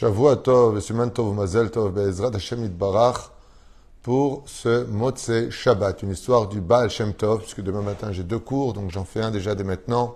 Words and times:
Shavua 0.00 0.36
Tov, 0.36 0.80
Siman 0.80 1.10
Tov, 1.10 1.34
Mazel 1.34 1.70
Tov, 1.70 1.92
Be'ezrat 1.92 2.34
Hashem 2.34 2.64
Itbarach, 2.64 3.32
pour 4.02 4.44
ce 4.46 4.86
Motse 4.86 5.50
Shabbat, 5.50 6.02
une 6.02 6.12
histoire 6.12 6.48
du 6.48 6.62
Baal 6.62 6.88
Shem 6.88 7.12
Tov, 7.12 7.40
puisque 7.40 7.60
demain 7.60 7.82
matin 7.82 8.10
j'ai 8.10 8.22
deux 8.22 8.38
cours, 8.38 8.72
donc 8.72 8.90
j'en 8.90 9.04
fais 9.04 9.20
un 9.20 9.30
déjà 9.30 9.54
dès 9.54 9.62
maintenant. 9.62 10.14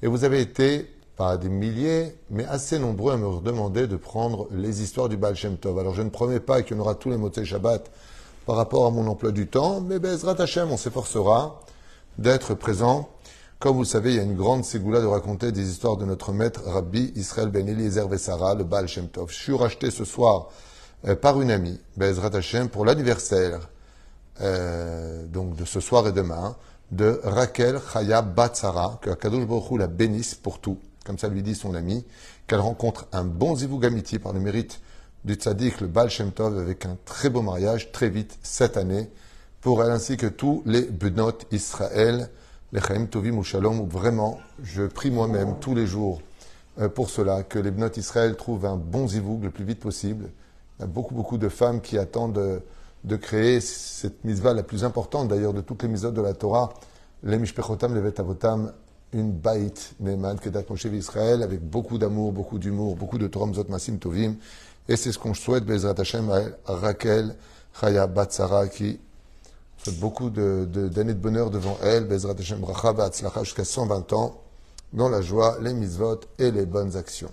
Et 0.00 0.06
vous 0.06 0.24
avez 0.24 0.40
été, 0.40 0.90
pas 1.18 1.36
des 1.36 1.50
milliers, 1.50 2.16
mais 2.30 2.46
assez 2.46 2.78
nombreux 2.78 3.12
à 3.12 3.16
me 3.18 3.42
demander 3.42 3.86
de 3.86 3.96
prendre 3.96 4.48
les 4.50 4.82
histoires 4.82 5.10
du 5.10 5.18
Baal 5.18 5.36
Shem 5.36 5.58
Tov. 5.58 5.78
Alors 5.78 5.92
je 5.92 6.00
ne 6.00 6.08
promets 6.08 6.40
pas 6.40 6.62
qu'il 6.62 6.78
y 6.78 6.80
en 6.80 6.82
aura 6.82 6.94
tous 6.94 7.10
les 7.10 7.18
Motse 7.18 7.44
Shabbat 7.44 7.90
par 8.46 8.56
rapport 8.56 8.86
à 8.86 8.90
mon 8.90 9.06
emploi 9.08 9.30
du 9.30 9.46
temps, 9.46 9.82
mais 9.82 9.98
Be'ezrat 9.98 10.40
Hashem, 10.40 10.70
on 10.72 10.78
s'efforcera 10.78 11.60
d'être 12.16 12.54
présent. 12.54 13.10
Comme 13.58 13.74
vous 13.74 13.82
le 13.82 13.88
savez, 13.88 14.10
il 14.10 14.16
y 14.16 14.20
a 14.20 14.22
une 14.22 14.36
grande 14.36 14.64
ségoula 14.64 15.00
de 15.00 15.06
raconter 15.06 15.50
des 15.50 15.68
histoires 15.68 15.96
de 15.96 16.04
notre 16.04 16.30
maître 16.30 16.62
Rabbi 16.64 17.12
Israël 17.16 17.48
Ben 17.48 17.68
Eliezer 17.68 18.06
Vessara, 18.06 18.54
le 18.54 18.62
Baal 18.62 18.86
Shem 18.86 19.08
Tov. 19.08 19.32
Je 19.32 19.34
suis 19.34 19.52
racheté 19.52 19.90
ce 19.90 20.04
soir 20.04 20.50
euh, 21.08 21.16
par 21.16 21.42
une 21.42 21.50
amie, 21.50 21.80
Bezrat 21.96 22.36
Hashem, 22.36 22.68
pour 22.68 22.84
l'anniversaire, 22.84 23.68
euh, 24.42 25.26
donc 25.26 25.56
de 25.56 25.64
ce 25.64 25.80
soir 25.80 26.06
et 26.06 26.12
demain, 26.12 26.54
de 26.92 27.20
Raquel 27.24 27.80
Chaya 27.92 28.22
Batsara, 28.22 29.00
que 29.02 29.10
Kadosh 29.10 29.44
Baruch 29.44 29.76
la 29.76 29.88
bénisse 29.88 30.36
pour 30.36 30.60
tout, 30.60 30.78
comme 31.04 31.18
ça 31.18 31.26
lui 31.26 31.42
dit 31.42 31.56
son 31.56 31.74
ami, 31.74 32.06
qu'elle 32.46 32.60
rencontre 32.60 33.08
un 33.10 33.24
bon 33.24 33.56
zivug 33.56 33.84
amitié 33.84 34.20
par 34.20 34.34
le 34.34 34.38
mérite 34.38 34.80
du 35.24 35.34
tzaddik, 35.34 35.80
le 35.80 35.88
Baal 35.88 36.10
Shem 36.10 36.30
Tov, 36.30 36.56
avec 36.56 36.86
un 36.86 36.96
très 37.04 37.28
beau 37.28 37.42
mariage, 37.42 37.90
très 37.90 38.08
vite, 38.08 38.38
cette 38.40 38.76
année, 38.76 39.10
pour 39.60 39.82
elle 39.82 39.90
ainsi 39.90 40.16
que 40.16 40.28
tous 40.28 40.62
les 40.64 40.82
Benot 40.82 41.32
Israël, 41.50 42.30
les 42.72 42.80
Chaim 42.80 43.06
Tovim 43.06 43.38
ou 43.38 43.44
Shalom, 43.44 43.88
vraiment, 43.88 44.38
je 44.62 44.82
prie 44.82 45.10
moi-même 45.10 45.56
tous 45.58 45.74
les 45.74 45.86
jours 45.86 46.20
euh, 46.78 46.88
pour 46.88 47.08
cela, 47.08 47.42
que 47.42 47.58
les 47.58 47.70
Benot 47.70 47.88
Israël 47.96 48.36
trouvent 48.36 48.66
un 48.66 48.76
bon 48.76 49.08
zivoug 49.08 49.42
le 49.42 49.50
plus 49.50 49.64
vite 49.64 49.80
possible. 49.80 50.30
Il 50.78 50.82
y 50.82 50.84
a 50.84 50.86
beaucoup, 50.86 51.14
beaucoup 51.14 51.38
de 51.38 51.48
femmes 51.48 51.80
qui 51.80 51.96
attendent 51.96 52.62
de, 53.04 53.16
créer 53.16 53.60
cette 53.60 54.22
mitzvah 54.24 54.52
la 54.52 54.62
plus 54.62 54.84
importante 54.84 55.28
d'ailleurs 55.28 55.54
de 55.54 55.62
toutes 55.62 55.82
les 55.82 55.88
mitzvahs 55.88 56.10
de 56.10 56.20
la 56.20 56.34
Torah, 56.34 56.74
les 57.22 57.38
Mishpechotam, 57.38 57.94
les 57.94 58.02
Vetavotam, 58.02 58.72
une 59.14 59.32
baït 59.32 59.94
Neman, 60.00 60.36
Kedat 60.38 60.64
Moshe 60.68 60.84
Israël, 60.84 61.42
avec 61.42 61.60
beaucoup 61.60 61.96
d'amour, 61.96 62.32
beaucoup 62.32 62.58
d'humour, 62.58 62.96
beaucoup 62.96 63.16
de 63.16 63.26
Torah 63.28 63.46
Mzot 63.46 63.64
Masim 63.70 63.96
Tovim. 63.96 64.34
Et 64.88 64.96
c'est 64.96 65.10
ce 65.10 65.18
qu'on 65.18 65.32
souhaite, 65.32 65.64
Bezrat 65.64 65.94
Hashem, 65.98 66.30
Raquel 66.66 67.34
Chaya 67.80 68.06
Batsara, 68.06 68.68
qui 68.68 69.00
souhaite 69.84 69.98
beaucoup 69.98 70.30
d'années 70.30 71.14
de, 71.14 71.18
bonheur 71.18 71.50
devant 71.50 71.78
elle, 71.82 72.06
Bezrat 72.06 72.34
Hashem 72.38 72.60
Bracha 72.60 72.94
jusqu'à 73.42 73.64
120 73.64 74.12
ans, 74.12 74.42
dans 74.92 75.08
la 75.08 75.20
joie, 75.20 75.58
les 75.60 75.74
mitzvot 75.74 76.20
et 76.38 76.50
les 76.50 76.66
bonnes 76.66 76.96
actions. 76.96 77.30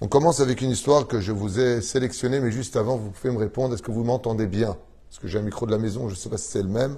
On 0.00 0.08
commence 0.08 0.40
avec 0.40 0.60
une 0.60 0.70
histoire 0.70 1.06
que 1.06 1.20
je 1.20 1.30
vous 1.30 1.60
ai 1.60 1.80
sélectionnée, 1.80 2.40
mais 2.40 2.50
juste 2.50 2.76
avant, 2.76 2.96
vous 2.96 3.10
pouvez 3.10 3.32
me 3.32 3.38
répondre, 3.38 3.74
est-ce 3.74 3.82
que 3.82 3.92
vous 3.92 4.02
m'entendez 4.02 4.46
bien? 4.46 4.76
Parce 5.08 5.20
que 5.20 5.28
j'ai 5.28 5.38
un 5.38 5.42
micro 5.42 5.66
de 5.66 5.70
la 5.70 5.78
maison, 5.78 6.08
je 6.08 6.14
ne 6.14 6.18
sais 6.18 6.28
pas 6.28 6.38
si 6.38 6.48
c'est 6.48 6.62
le 6.62 6.68
même. 6.68 6.96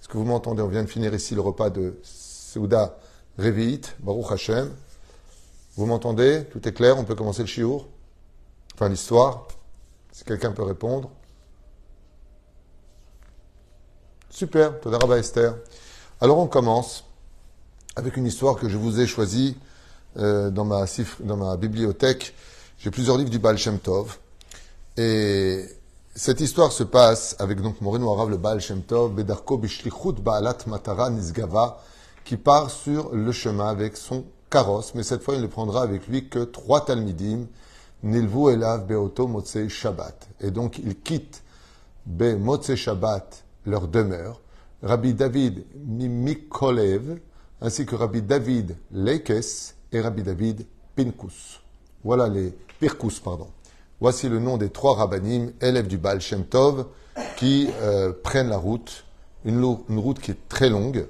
Est-ce 0.00 0.08
que 0.08 0.16
vous 0.16 0.24
m'entendez? 0.24 0.62
On 0.62 0.68
vient 0.68 0.82
de 0.82 0.88
finir 0.88 1.14
ici 1.14 1.36
le 1.36 1.40
repas 1.40 1.70
de 1.70 2.00
Seuda 2.02 2.98
Revi'it, 3.38 3.94
Baruch 4.00 4.32
Hashem. 4.32 4.70
Vous 5.76 5.86
m'entendez? 5.86 6.44
Tout 6.50 6.66
est 6.66 6.72
clair? 6.72 6.98
On 6.98 7.04
peut 7.04 7.14
commencer 7.14 7.42
le 7.42 7.46
chiour 7.46 7.86
Enfin, 8.74 8.88
l'histoire? 8.88 9.46
Si 10.10 10.24
quelqu'un 10.24 10.50
peut 10.50 10.64
répondre. 10.64 11.10
Super, 14.42 14.80
Todaraba 14.80 15.18
Esther. 15.18 15.54
Alors 16.20 16.36
on 16.40 16.48
commence 16.48 17.04
avec 17.94 18.16
une 18.16 18.26
histoire 18.26 18.56
que 18.56 18.68
je 18.68 18.76
vous 18.76 18.98
ai 18.98 19.06
choisie 19.06 19.56
euh, 20.16 20.50
dans, 20.50 20.64
ma, 20.64 21.56
bibliothèque. 21.56 22.34
J'ai 22.76 22.90
plusieurs 22.90 23.18
livres 23.18 23.30
du 23.30 23.38
Baal 23.38 23.56
Shem 23.56 23.78
Tov. 23.78 24.18
Et 24.96 25.64
cette 26.16 26.40
histoire 26.40 26.72
se 26.72 26.82
passe 26.82 27.36
avec 27.38 27.60
donc 27.60 27.80
Moreno 27.80 28.12
Arav, 28.12 28.30
le 28.30 28.36
Baal 28.36 28.60
Shem 28.60 28.82
Tov, 28.82 29.14
Bedarko 29.14 29.58
Bishlichut 29.58 30.20
Baalat 30.20 30.58
Matara 30.66 31.08
Nisgava, 31.08 31.80
qui 32.24 32.36
part 32.36 32.68
sur 32.68 33.14
le 33.14 33.30
chemin 33.30 33.68
avec 33.68 33.96
son 33.96 34.24
carrosse, 34.50 34.92
mais 34.96 35.04
cette 35.04 35.22
fois 35.22 35.36
il 35.36 35.42
ne 35.42 35.46
prendra 35.46 35.84
avec 35.84 36.08
lui 36.08 36.28
que 36.28 36.40
trois 36.40 36.84
Talmidim, 36.84 37.46
Nilvu 38.02 38.50
Elav 38.50 38.88
Beoto 38.88 39.28
Motse 39.28 39.68
Shabbat. 39.68 40.26
Et 40.40 40.50
donc 40.50 40.80
il 40.80 40.98
quitte 40.98 41.44
Be 42.06 42.36
Motse 42.36 42.74
Shabbat 42.74 43.41
leur 43.66 43.88
demeure. 43.88 44.40
Rabbi 44.82 45.14
David 45.14 45.64
Mimikolev, 45.86 47.18
ainsi 47.60 47.86
que 47.86 47.94
Rabbi 47.94 48.22
David 48.22 48.76
Leikes 48.92 49.74
et 49.92 50.00
Rabbi 50.00 50.22
David 50.22 50.66
Pinkus. 50.96 51.60
Voilà 52.04 52.28
les 52.28 52.52
Pirkus, 52.80 53.20
pardon. 53.20 53.46
Voici 54.00 54.28
le 54.28 54.40
nom 54.40 54.56
des 54.56 54.70
trois 54.70 54.96
rabbinim, 54.96 55.52
élèves 55.60 55.86
du 55.86 55.96
Baal 55.96 56.20
Shem 56.20 56.44
Tov, 56.44 56.86
qui 57.36 57.68
euh, 57.80 58.12
prennent 58.24 58.48
la 58.48 58.56
route, 58.56 59.04
une, 59.44 59.62
route 59.64 60.18
qui 60.18 60.32
est 60.32 60.48
très 60.48 60.68
longue, 60.68 61.06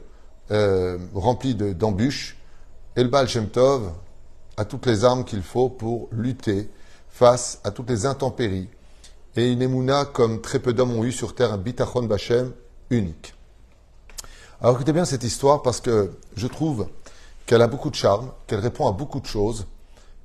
euh, 0.50 0.98
remplie 1.14 1.54
d'embûches. 1.54 2.36
et 2.96 3.02
le 3.02 3.08
Baal 3.08 3.28
Shem 3.28 3.48
Tov 3.48 3.90
a 4.58 4.66
toutes 4.66 4.84
les 4.84 5.06
armes 5.06 5.24
qu'il 5.24 5.42
faut 5.42 5.70
pour 5.70 6.08
lutter 6.12 6.68
face 7.08 7.60
à 7.64 7.70
toutes 7.70 7.88
les 7.88 8.04
intempéries. 8.04 8.68
Et 9.34 9.50
une 9.50 9.62
émouna 9.62 10.04
comme 10.04 10.42
très 10.42 10.58
peu 10.58 10.74
d'hommes 10.74 10.92
ont 10.92 11.04
eu 11.04 11.12
sur 11.12 11.34
terre, 11.34 11.52
un 11.52 11.58
bitachon 11.58 12.02
bachem 12.02 12.52
unique. 12.90 13.34
Alors 14.60 14.74
écoutez 14.74 14.92
bien 14.92 15.06
cette 15.06 15.24
histoire 15.24 15.62
parce 15.62 15.80
que 15.80 16.12
je 16.36 16.46
trouve 16.46 16.86
qu'elle 17.46 17.62
a 17.62 17.66
beaucoup 17.66 17.88
de 17.88 17.94
charme, 17.94 18.30
qu'elle 18.46 18.60
répond 18.60 18.86
à 18.86 18.92
beaucoup 18.92 19.20
de 19.20 19.26
choses, 19.26 19.66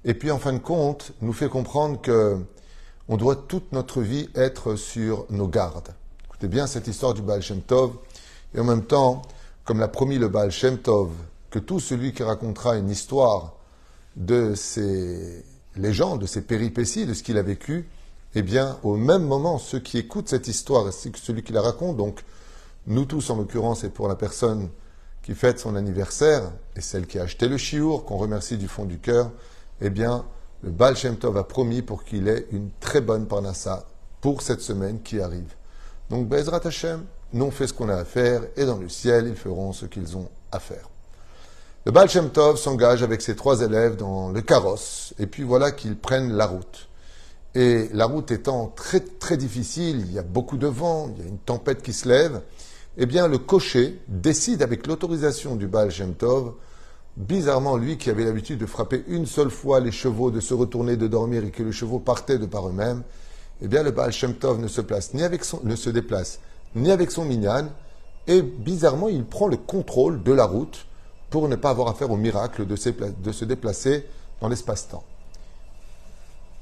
et 0.03 0.13
puis 0.13 0.29
en 0.29 0.40
fin 0.40 0.51
de 0.53 0.59
compte 0.59 1.13
nous 1.22 1.34
fait 1.34 1.47
comprendre 1.47 2.01
que 2.01 2.38
on 3.07 3.16
doit 3.16 3.38
toute 3.38 3.72
notre 3.72 4.01
vie 4.01 4.29
être 4.35 4.75
sur 4.75 5.25
nos 5.29 5.47
gardes. 5.47 5.96
Écoutez 6.25 6.50
bien 6.50 6.67
cette 6.67 6.88
histoire 6.88 7.13
du 7.13 7.22
Baal 7.22 7.41
Shem 7.41 7.62
Tov, 7.62 7.94
et 8.53 8.59
en 8.59 8.66
même 8.66 8.85
temps, 8.85 9.22
comme 9.63 9.79
l'a 9.79 9.88
promis 9.88 10.17
le 10.17 10.28
Baal 10.28 10.51
Shem 10.51 10.78
Tov, 10.78 11.12
que 11.50 11.59
tout 11.59 11.79
celui 11.79 12.12
qui 12.12 12.23
racontera 12.23 12.75
une 12.75 12.90
histoire 12.90 13.53
de 14.17 14.53
ses 14.53 15.46
légendes, 15.78 16.19
de 16.19 16.25
ses 16.25 16.41
péripéties, 16.41 17.06
de 17.06 17.13
ce 17.13 17.23
qu'il 17.23 17.38
a 17.38 17.41
vécu, 17.41 17.88
eh 18.36 18.42
bien, 18.42 18.78
au 18.84 18.96
même 18.96 19.24
moment, 19.24 19.58
ceux 19.58 19.80
qui 19.80 19.98
écoutent 19.98 20.30
cette 20.30 20.48
histoire, 20.48 20.86
ainsi 20.88 21.12
que 21.12 21.20
celui 21.20 21.44
qui 21.44 21.54
la 21.54 21.62
raconte, 21.62 21.98
donc 21.98 22.24
nous 22.86 23.06
tous 23.06 23.30
en 23.30 23.38
l'occurrence, 23.38 23.84
et 23.84 23.90
pour 23.90 24.08
la 24.08 24.16
personne 24.16 24.70
qui 25.24 25.34
fête 25.34 25.60
son 25.60 25.76
anniversaire, 25.76 26.52
et 26.76 26.82
celle 26.82 27.08
qui 27.08 27.20
a 27.20 27.24
acheté 27.24 27.48
le 27.48 27.58
chiour, 27.58 28.06
qu'on 28.06 28.18
remercie 28.18 28.58
du 28.58 28.68
fond 28.68 28.86
du 28.86 29.00
cœur, 29.00 29.32
eh 29.82 29.90
bien, 29.90 30.26
le 30.64 30.72
Baal 30.72 30.96
Shem 30.96 31.18
Tov 31.18 31.38
a 31.38 31.44
promis 31.44 31.82
pour 31.82 32.04
qu'il 32.04 32.28
ait 32.28 32.48
une 32.52 32.70
très 32.80 33.02
bonne 33.02 33.28
parnassa 33.28 33.86
pour 34.22 34.42
cette 34.42 34.62
semaine 34.62 35.02
qui 35.02 35.20
arrive. 35.20 35.54
Donc, 36.09 36.28
Bezrat 36.28 36.62
Hashem, 36.66 37.06
nous 37.34 37.46
on 37.46 37.52
fait 37.52 37.68
ce 37.68 37.74
qu'on 37.74 37.90
a 37.90 37.96
à 37.96 38.06
faire, 38.06 38.44
et 38.56 38.66
dans 38.66 38.78
le 38.78 38.90
ciel, 38.90 39.28
ils 39.28 39.36
feront 39.36 39.74
ce 39.74 39.86
qu'ils 39.86 40.16
ont 40.16 40.30
à 40.52 40.59
faire. 40.59 40.90
Le 41.86 41.92
Baal 41.92 42.09
Shem 42.09 42.30
Tov 42.30 42.58
s'engage 42.58 43.04
avec 43.04 43.22
ses 43.22 43.36
trois 43.36 43.62
élèves 43.62 43.96
dans 43.96 44.30
le 44.30 44.42
carrosse, 44.42 45.14
et 45.20 45.28
puis 45.28 45.44
voilà 45.44 45.72
qu'ils 45.72 45.98
prennent 45.98 46.34
la 46.34 46.46
route. 46.46 46.87
Et 47.57 47.90
la 47.91 48.06
route 48.06 48.29
étant 48.29 48.68
très 48.68 49.00
très 49.00 49.35
difficile, 49.35 50.03
il 50.06 50.13
y 50.13 50.19
a 50.19 50.22
beaucoup 50.22 50.57
de 50.57 50.68
vent, 50.68 51.09
il 51.09 51.23
y 51.23 51.25
a 51.25 51.28
une 51.28 51.40
tempête 51.40 51.81
qui 51.81 51.91
se 51.91 52.07
lève, 52.07 52.44
eh 52.97 53.07
bien 53.07 53.28
le 53.28 53.40
cocher 53.40 54.00
décide 54.07 54.62
avec 54.62 54.85
l'autorisation 54.85 55.56
du 55.56 55.66
Baal 55.66 55.90
Shem 55.90 56.13
Tov, 56.13 56.53
bizarrement 57.16 57.75
lui 57.75 57.97
qui 57.97 58.12
avait 58.12 58.25
l'habitude 58.25 58.59
de 58.59 58.67
frapper 58.67 59.03
une 59.07 59.25
seule 59.25 59.50
fois 59.50 59.79
les 59.79 59.91
chevaux, 59.91 60.29
de 60.29 60.40
se 60.40 60.53
retourner, 60.53 60.97
de 60.97 61.07
dormir 61.07 61.44
et 61.46 61.50
que 61.50 61.63
les 61.63 61.72
chevaux 61.72 61.97
partaient 61.97 62.38
de 62.38 62.46
par 62.46 62.69
eux-mêmes, 62.69 63.01
eh 63.63 63.67
bien 63.67 63.81
le 63.81 63.90
Baal 63.90 64.12
Shem 64.12 64.35
Tov 64.35 64.59
ne 64.59 64.67
se 64.67 64.81
place 64.81 65.16
ni 65.16 65.23
ne 65.23 65.75
se 65.75 65.90
déplace 65.90 66.40
ni 66.75 66.91
avec 66.91 67.09
son 67.09 67.25
minyan, 67.25 67.69
et 68.28 68.44
bizarrement 68.44 69.09
il 69.09 69.25
prend 69.25 69.47
le 69.47 69.57
contrôle 69.57 70.22
de 70.22 70.31
la 70.31 70.46
route 70.46 70.85
pour 71.31 71.50
ne 71.50 71.56
pas 71.56 71.72
avoir 71.72 71.88
affaire 71.88 72.11
au 72.11 72.17
miracle 72.17 72.67
de 72.67 72.76
se, 72.76 72.90
de 72.90 73.32
se 73.32 73.46
déplacer 73.46 74.05
dans 74.41 74.47
l'espace-temps. 74.47 75.03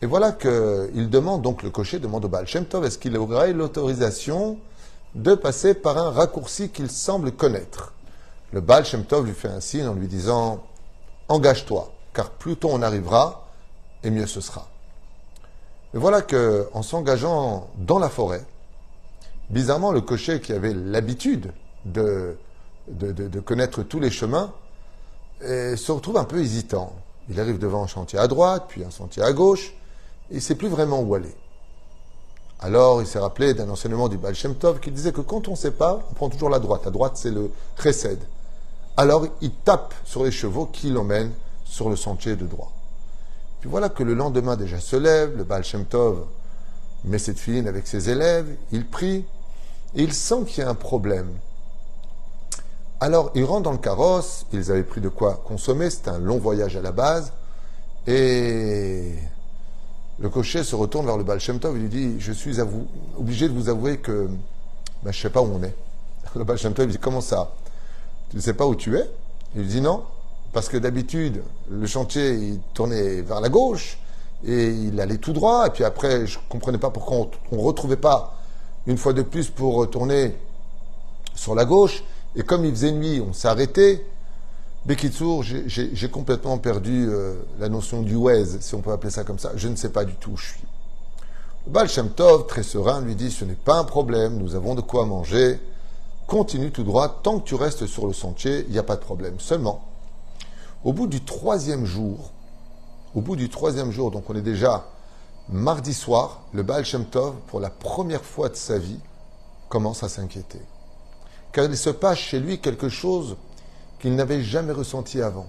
Et 0.02 0.06
voilà 0.06 0.32
qu'il 0.34 1.10
demande, 1.10 1.42
donc 1.42 1.64
le 1.64 1.70
cocher 1.70 2.00
demande 2.00 2.26
au 2.26 2.28
Baal 2.28 2.48
Shem 2.48 2.66
Tov, 2.66 2.86
est-ce 2.86 2.98
qu'il 2.98 3.18
aurait 3.18 3.54
l'autorisation 3.54 4.60
de 5.16 5.34
passer 5.36 5.74
par 5.74 5.98
un 5.98 6.12
raccourci 6.12 6.70
qu'il 6.70 6.92
semble 6.92 7.32
connaître? 7.32 7.94
Le 8.52 8.62
Baal 8.62 8.86
Shem 8.86 9.06
Tov 9.06 9.26
lui 9.26 9.34
fait 9.34 9.48
un 9.48 9.62
signe 9.62 9.88
en 9.88 9.94
lui 9.94 10.08
disant, 10.08 10.64
engage-toi, 11.30 11.92
car 12.14 12.32
plus 12.32 12.58
tôt 12.58 12.70
on 12.72 12.82
arrivera, 12.82 13.48
et 14.04 14.10
mieux 14.10 14.28
ce 14.28 14.42
sera. 14.42 14.68
Et 15.94 15.98
voilà 15.98 16.22
que, 16.22 16.68
en 16.74 16.82
s'engageant 16.82 17.70
dans 17.78 18.00
la 18.00 18.10
forêt, 18.10 18.46
bizarrement, 19.50 19.92
le 19.92 20.02
cocher 20.02 20.42
qui 20.42 20.52
avait 20.52 20.74
l'habitude 20.74 21.54
de, 21.86 22.38
de, 22.90 23.40
connaître 23.40 23.82
tous 23.84 24.00
les 24.00 24.12
chemins 24.12 24.52
se 25.42 25.92
retrouve 25.92 26.18
un 26.18 26.26
peu 26.26 26.40
hésitant. 26.40 26.94
Il 27.30 27.40
arrive 27.40 27.60
devant 27.60 27.84
un 27.84 27.88
chantier 27.88 28.20
à 28.20 28.28
droite, 28.28 28.66
puis 28.68 28.84
un 28.84 28.92
sentier 28.92 29.24
à 29.24 29.32
gauche, 29.32 29.74
il 30.31 30.38
ne 30.38 30.42
sait 30.42 30.56
plus 30.56 30.68
vraiment 30.68 31.01
où 31.01 31.16
aller. 31.16 31.36
Alors, 32.60 33.01
il 33.01 33.07
s'est 33.07 33.19
rappelé 33.19 33.54
d'un 33.54 33.69
enseignement 33.69 34.07
du 34.07 34.18
Baal 34.18 34.33
qui 34.81 34.92
disait 34.92 35.12
que 35.12 35.22
quand 35.22 35.48
on 35.48 35.51
ne 35.51 35.56
sait 35.56 35.72
pas, 35.72 36.00
on 36.10 36.13
prend 36.13 36.30
toujours 36.30 36.50
la 36.50 36.60
droite. 36.60 36.86
La 36.86 36.92
droite, 36.92 37.13
c'est 37.16 37.31
le 37.31 37.51
chesed. 37.81 38.19
Alors, 38.98 39.27
il 39.42 39.51
tape 39.51 39.94
sur 40.06 40.24
les 40.24 40.31
chevaux 40.31 40.66
qui 40.66 40.89
l'emmènent 40.89 41.33
sur 41.66 41.89
le 41.89 41.95
sentier 41.95 42.36
de 42.36 42.45
droit. 42.45 42.72
Puis 43.60 43.69
voilà 43.69 43.89
que 43.89 44.04
le 44.04 44.13
lendemain 44.13 44.56
déjà 44.56 44.80
se 44.80 44.95
lève, 44.95 45.36
le 45.36 45.44
Baal 45.44 45.63
met 47.04 47.19
cette 47.19 47.39
filine 47.39 47.68
avec 47.68 47.88
ses 47.88 48.10
élèves, 48.10 48.48
il 48.72 48.88
prie, 48.88 49.25
et 49.95 50.04
il 50.04 50.13
sent 50.13 50.44
qu'il 50.48 50.63
y 50.63 50.68
a 50.68 50.69
un 50.69 50.75
problème. 50.75 51.30
Alors 53.00 53.31
il 53.36 53.44
rentre 53.44 53.63
dans 53.63 53.72
le 53.72 53.77
carrosse, 53.77 54.45
ils 54.54 54.72
avaient 54.72 54.83
pris 54.83 55.01
de 55.01 55.10
quoi 55.10 55.42
consommer, 55.45 55.89
c'était 55.89 56.10
un 56.10 56.19
long 56.19 56.38
voyage 56.38 56.75
à 56.75 56.81
la 56.81 56.92
base, 56.92 57.33
et 58.07 59.13
le 60.20 60.30
cocher 60.30 60.64
se 60.64 60.76
retourne 60.76 61.06
vers 61.06 61.18
le 61.18 61.24
Baal 61.24 61.40
et 61.40 61.70
lui 61.74 61.90
dit 61.90 62.16
Je 62.20 62.32
suis 62.32 62.58
obligé 63.18 63.50
de 63.50 63.54
vous 63.54 63.70
avouer 63.70 63.98
que 63.98 64.28
ben, 65.04 65.12
je 65.12 65.18
ne 65.18 65.22
sais 65.22 65.30
pas 65.30 65.42
où 65.42 65.52
on 65.54 65.62
est. 65.64 65.76
Le 66.36 66.44
Baal 66.44 66.58
lui 66.58 66.88
dit 66.88 66.98
Comment 66.98 67.22
ça? 67.22 67.52
Tu 68.30 68.38
ne 68.38 68.42
sais 68.42 68.54
pas 68.54 68.66
où 68.66 68.76
tu 68.76 68.98
es? 68.98 69.10
Il 69.56 69.62
lui 69.62 69.68
dit 69.68 69.82
Non, 69.82 70.04
parce 70.54 70.70
que 70.70 70.78
d'habitude, 70.78 71.44
le 71.70 71.86
chantier 71.86 72.60
tournait 72.74 73.22
vers 73.22 73.42
la 73.42 73.50
gauche 73.50 73.98
et 74.46 74.70
il 74.70 75.00
allait 75.02 75.18
tout 75.18 75.34
droit, 75.34 75.68
et 75.68 75.70
puis 75.70 75.84
après, 75.84 76.28
je 76.28 76.38
ne 76.38 76.44
comprenais 76.50 76.78
pas 76.78 76.92
pourquoi 76.92 77.28
on 77.52 77.56
ne 77.56 77.62
retrouvait 77.62 77.98
pas 77.98 78.38
une 78.88 78.98
fois 78.98 79.14
de 79.14 79.22
plus 79.22 79.50
pour 79.50 79.90
tourner 79.90 80.36
sur 81.34 81.56
la 81.56 81.66
gauche. 81.66 82.04
Et 82.36 82.44
comme 82.44 82.64
il 82.66 82.72
faisait 82.72 82.92
nuit, 82.92 83.22
on 83.22 83.34
s'est 83.34 83.48
arrêté. 83.48 84.06
Bekitsour, 84.86 85.42
j'ai 85.42 86.10
complètement 86.10 86.60
perdu 86.60 87.08
euh, 87.10 87.34
la 87.58 87.70
notion 87.70 88.04
du 88.04 88.16
Wez, 88.16 88.60
si 88.60 88.76
on 88.76 88.82
peut 88.82 88.92
appeler 88.92 89.10
ça 89.10 89.24
comme 89.24 89.40
ça. 89.40 89.52
Je 89.56 89.68
ne 89.68 89.76
sais 89.76 89.90
pas 89.90 90.06
du 90.06 90.14
tout 90.14 90.32
où 90.32 90.38
je 90.38 90.50
suis. 90.50 90.64
Le 91.66 91.72
Baal 91.72 91.90
Shem 91.90 92.12
Tov, 92.12 92.46
très 92.46 92.62
serein, 92.62 93.02
lui 93.02 93.16
dit 93.16 93.32
Ce 93.32 93.46
n'est 93.46 93.56
pas 93.56 93.80
un 93.80 93.84
problème, 93.84 94.38
nous 94.38 94.54
avons 94.54 94.76
de 94.76 94.82
quoi 94.82 95.08
manger. 95.08 95.60
Continue 96.28 96.70
tout 96.70 96.84
droit, 96.84 97.20
tant 97.24 97.40
que 97.40 97.46
tu 97.46 97.56
restes 97.56 97.88
sur 97.88 98.06
le 98.06 98.14
sentier, 98.14 98.64
il 98.68 98.74
n'y 98.74 98.78
a 98.78 98.84
pas 98.84 98.96
de 98.96 99.02
problème. 99.02 99.40
Seulement, 99.40 99.84
au 100.84 100.94
bout 100.94 101.08
du 101.08 101.22
troisième 101.22 101.86
jour, 101.86 102.32
au 103.16 103.22
bout 103.22 103.36
du 103.36 103.50
troisième 103.50 103.92
jour, 103.92 104.12
donc 104.12 104.30
on 104.30 104.36
est 104.36 104.42
déjà 104.42 104.86
mardi 105.50 105.96
soir, 105.96 106.42
le 106.54 106.62
Baal 106.62 106.86
Shem 106.86 107.06
Tov, 107.06 107.34
pour 107.48 107.60
la 107.60 107.72
première 107.72 108.24
fois 108.24 108.50
de 108.50 108.56
sa 108.56 108.78
vie, 108.78 109.00
commence 109.68 110.04
à 110.04 110.10
s'inquiéter. 110.10 110.62
Car 111.52 111.66
il 111.66 111.76
se 111.76 111.90
passe 111.90 112.20
chez 112.20 112.40
lui 112.40 112.60
quelque 112.60 112.90
chose 112.90 113.36
qu'il 114.06 114.16
n'avait 114.16 114.44
jamais 114.44 114.72
ressenti 114.72 115.19
avant. 115.19 115.48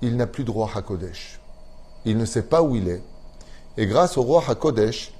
Il 0.00 0.16
n'a 0.16 0.26
plus 0.26 0.44
de 0.44 0.50
roi 0.50 0.70
Hakodesh. 0.74 1.38
Il 2.06 2.16
ne 2.16 2.24
sait 2.24 2.44
pas 2.44 2.62
où 2.62 2.74
il 2.74 2.88
est. 2.88 3.02
Et 3.76 3.86
grâce 3.86 4.16
au 4.16 4.22
roi 4.22 4.42
Hakodesh, 4.48 5.12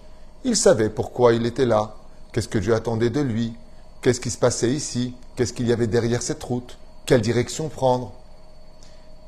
il 0.44 0.56
savait 0.56 0.88
pourquoi 0.88 1.34
il 1.34 1.44
était 1.44 1.67
là, 1.67 1.94
qu'est-ce 2.32 2.49
que 2.49 2.56
Dieu 2.56 2.75
attendait 2.75 3.11
de 3.11 3.20
lui, 3.20 3.52
qu'est-ce 4.00 4.23
qui 4.23 4.31
se 4.31 4.38
passait 4.38 4.70
ici, 4.70 5.14
qu'est-ce 5.37 5.52
qu'il 5.52 5.67
y 5.67 5.73
avait 5.75 5.87
derrière 5.87 6.23
cette 6.23 6.43
route, 6.43 6.78
quelle 7.05 7.20
direction 7.20 7.69
prendre? 7.69 8.14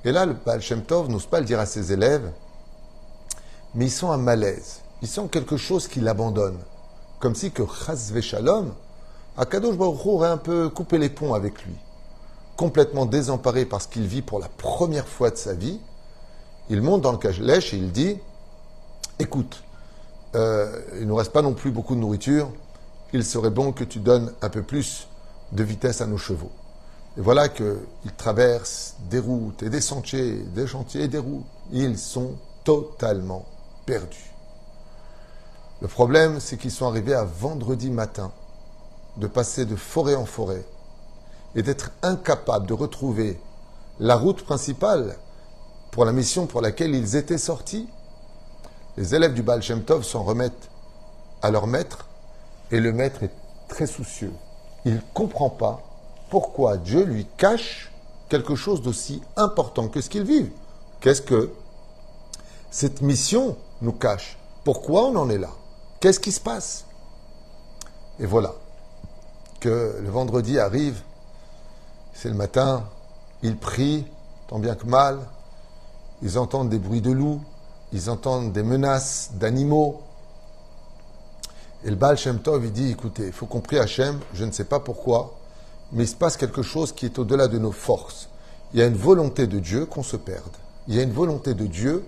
Et 0.07 0.11
là, 0.11 0.25
le 0.25 0.33
Baal 0.33 0.63
Shem 0.63 0.81
Tov 0.85 1.11
n'ose 1.11 1.27
pas 1.27 1.41
le 1.41 1.45
dire 1.45 1.61
à 1.61 1.67
ses 1.67 1.93
élèves, 1.93 2.33
mais 3.75 3.85
ils 3.85 3.91
sont 3.91 4.11
à 4.11 4.17
malaise. 4.17 4.81
Ils 5.03 5.09
sont 5.09 5.29
quelque 5.29 5.59
chose 5.59 5.87
qui 5.87 6.01
l'abandonne. 6.01 6.61
Comme 7.19 7.35
si 7.35 7.51
que 7.51 7.65
Chazve 7.67 8.23
Shalom, 8.23 8.73
Akadosh 9.37 9.77
Baruch 9.77 10.07
aurait 10.07 10.31
un 10.31 10.39
peu 10.39 10.71
coupé 10.71 10.97
les 10.97 11.11
ponts 11.11 11.35
avec 11.35 11.63
lui 11.67 11.75
complètement 12.59 13.07
désemparé 13.07 13.65
parce 13.65 13.87
qu'il 13.87 14.07
vit 14.07 14.21
pour 14.21 14.41
la 14.41 14.49
première 14.49 15.07
fois 15.07 15.31
de 15.31 15.37
sa 15.37 15.55
vie, 15.55 15.81
il 16.69 16.83
monte 16.83 17.01
dans 17.03 17.13
le 17.13 17.19
cage-lèche 17.19 17.73
et 17.73 17.77
il 17.77 17.93
dit 17.93 18.19
Écoute, 19.21 19.63
euh, 20.35 20.83
il 20.95 21.03
ne 21.03 21.05
nous 21.07 21.15
reste 21.15 21.33
pas 21.33 21.41
non 21.41 21.55
plus 21.55 21.71
beaucoup 21.71 21.95
de 21.95 22.01
nourriture, 22.01 22.51
il 23.13 23.25
serait 23.25 23.51
bon 23.51 23.73
que 23.73 23.85
tu 23.85 24.01
donnes 24.01 24.33
un 24.43 24.49
peu 24.51 24.63
plus 24.63 25.07
de 25.53 25.63
vitesse 25.63 26.01
à 26.01 26.07
nos 26.07 26.19
chevaux. 26.19 26.51
Et 27.17 27.21
voilà 27.21 27.49
qu'ils 27.49 27.79
traversent 28.17 28.97
des 29.09 29.21
routes 29.21 29.63
et 29.63 29.71
des 29.71 29.81
sentiers, 29.81 30.33
des 30.55 30.67
chantiers 30.67 31.05
et 31.05 31.09
des 31.09 31.19
routes. 31.19 31.47
Ils 31.71 31.97
sont 31.97 32.35
totalement 32.65 33.47
perdus. 33.87 34.33
Le 35.81 35.87
problème, 35.87 36.41
c'est 36.41 36.57
qu'ils 36.57 36.73
sont 36.73 36.89
arrivés 36.89 37.15
à 37.15 37.23
vendredi 37.23 37.91
matin 37.91 38.33
de 39.17 39.29
passer 39.29 39.65
de 39.65 39.77
forêt 39.77 40.17
en 40.17 40.27
forêt 40.27 40.65
et 41.55 41.63
d'être 41.63 41.91
incapable 42.03 42.67
de 42.67 42.75
retrouver 42.75 43.41
la 43.99 44.17
route 44.17 44.45
principale 44.45 45.17
pour 45.91 46.05
la 46.05 46.13
mission 46.13 46.47
pour 46.47 46.61
laquelle 46.61 46.95
ils 46.95 47.17
étaient 47.17 47.39
sortis, 47.39 47.89
les 48.97 49.15
élèves 49.15 49.35
du 49.35 49.43
Baal 49.43 49.63
Shem 49.63 49.83
Tov 49.83 50.05
s'en 50.05 50.23
remettent 50.23 50.69
à 51.43 51.51
leur 51.51 51.67
maître 51.67 52.07
et 52.71 52.81
le 52.81 52.93
maître 52.93 53.23
est 53.23 53.33
très 53.69 53.87
soucieux. 53.87 54.33
Il 54.85 54.95
ne 54.95 55.01
comprend 55.15 55.51
pas 55.51 55.81
pourquoi 56.31 56.77
Dieu 56.77 57.05
lui 57.05 57.27
cache 57.37 57.91
quelque 58.29 58.55
chose 58.55 58.83
d'aussi 58.83 59.23
important 59.37 59.89
que 59.89 60.01
ce 60.01 60.11
qu'ils 60.11 60.25
vivent. 60.25 60.51
Qu'est-ce 61.01 61.23
que 61.23 61.53
cette 62.71 63.01
mission 63.01 63.57
nous 63.81 63.93
cache? 63.93 64.39
Pourquoi 64.65 65.05
on 65.05 65.17
en 65.17 65.31
est 65.31 65.39
là? 65.39 65.51
Qu'est-ce 66.01 66.21
qui 66.21 66.33
se 66.33 66.41
passe? 66.41 66.85
Et 68.21 68.27
voilà 68.27 68.55
que 69.61 69.99
le 70.01 70.11
vendredi 70.11 70.59
arrive 70.59 71.03
c'est 72.19 72.29
le 72.29 72.35
matin, 72.35 72.83
ils 73.45 73.57
prient, 73.57 74.05
tant 74.49 74.59
bien 74.59 74.75
que 74.75 74.87
mal, 74.87 75.21
ils 76.21 76.37
entendent 76.37 76.69
des 76.69 76.81
bruits 76.81 77.01
de 77.01 77.13
loups, 77.13 77.41
ils 77.93 78.11
entendent 78.11 78.53
des 78.53 78.65
menaces 78.65 79.31
d'animaux. 79.35 80.03
Et 81.85 81.91
le 81.91 81.95
Baal 81.95 82.19
Shem 82.19 82.41
Tov, 82.41 82.65
il 82.65 82.73
dit, 82.73 82.91
écoutez, 82.91 83.27
il 83.29 83.33
faut 83.33 83.47
qu'on 83.47 83.61
prie 83.61 83.79
Hachem, 83.79 84.19
je 84.35 84.45
ne 84.45 84.51
sais 84.51 84.65
pas 84.65 84.81
pourquoi, 84.81 85.39
mais 85.93 86.03
il 86.03 86.09
se 86.09 86.17
passe 86.17 86.37
quelque 86.37 86.63
chose 86.63 86.91
qui 86.91 87.07
est 87.07 87.21
au-delà 87.21 87.47
de 87.47 87.57
nos 87.57 87.71
forces. 87.71 88.29
Il 88.75 88.81
y 88.81 88.83
a 88.83 88.87
une 88.87 88.97
volonté 88.97 89.47
de 89.47 89.61
Dieu 89.61 89.87
qu'on 89.87 90.03
se 90.03 90.17
perde. 90.17 90.57
Il 90.89 90.97
y 90.97 90.99
a 90.99 91.05
une 91.05 91.13
volonté 91.13 91.55
de 91.55 91.67
Dieu 91.67 92.05